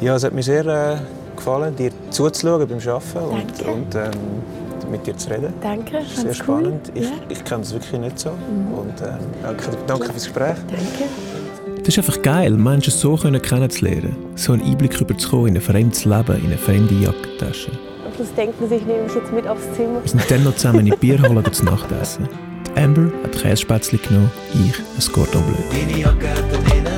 Ja, 0.00 0.16
es 0.16 0.24
hat 0.24 0.34
mir 0.34 0.42
sehr 0.42 0.66
äh, 0.66 0.96
gefallen, 1.44 1.76
dir 1.76 1.90
zuzuschauen 2.10 2.66
beim 2.66 2.78
Arbeiten 2.78 3.18
und, 3.18 3.58
Danke. 3.58 3.70
und 3.70 3.94
ähm, 3.94 4.90
mit 4.90 5.06
dir 5.06 5.16
zu 5.16 5.30
reden. 5.30 5.52
Danke, 5.60 5.92
Das 5.98 6.04
ist 6.04 6.16
sehr 6.16 6.26
cool. 6.26 6.34
spannend. 6.34 6.92
Ich, 6.94 7.02
Ja, 7.02 7.08
Mhm. 7.10 7.14
ich 7.28 7.44
kenne 7.44 7.60
das 7.62 7.72
wirklich 7.72 8.00
nicht 8.00 8.18
so. 8.18 8.30
Und, 8.30 9.00
ähm, 9.02 9.18
danke, 9.42 9.64
danke 9.86 10.04
fürs 10.10 10.24
Gespräch. 10.24 10.56
danke. 10.68 11.10
Das 11.78 11.88
ist 11.88 11.98
einfach 11.98 12.22
geil, 12.22 12.52
Menschen 12.52 12.92
so 12.92 13.14
können 13.16 13.42
kennenzulernen. 13.42 14.16
So 14.36 14.52
einen 14.52 14.62
Einblick 14.62 14.98
über 15.00 15.16
zu 15.18 15.28
kommen 15.28 15.48
in 15.48 15.56
ein 15.56 15.60
fremdes 15.60 16.04
Leben, 16.06 16.36
in 16.38 16.46
eine 16.46 16.56
fremde 16.56 16.94
Jackentasche. 16.94 17.72
Und 17.72 18.18
das 18.18 18.32
denken 18.34 18.68
sie, 18.68 18.76
ich 18.76 18.86
nehme 18.86 19.02
mich 19.02 19.14
jetzt 19.14 19.32
mit 19.32 19.46
aufs 19.46 19.64
Zimmer. 19.76 20.00
Wir 20.02 20.08
sind 20.08 20.30
dann 20.30 20.44
noch 20.44 20.54
zusammen 20.56 20.86
in 20.86 20.98
Bier 20.98 21.20
holen 21.20 21.44
zu 21.52 21.64
Nacht 21.64 21.90
essen. 22.00 22.26
Die 22.74 22.80
Amber 22.80 23.10
hat 23.22 23.32
Kässpätzle 23.32 23.98
genommen, 23.98 24.30
ich 24.54 24.78
ein 25.08 25.12
Cordon 25.12 25.42
Bleu. 25.44 25.56
Deine 25.70 26.00
Jacke 26.00 26.28
hat 26.30 26.72
einen 26.72 26.93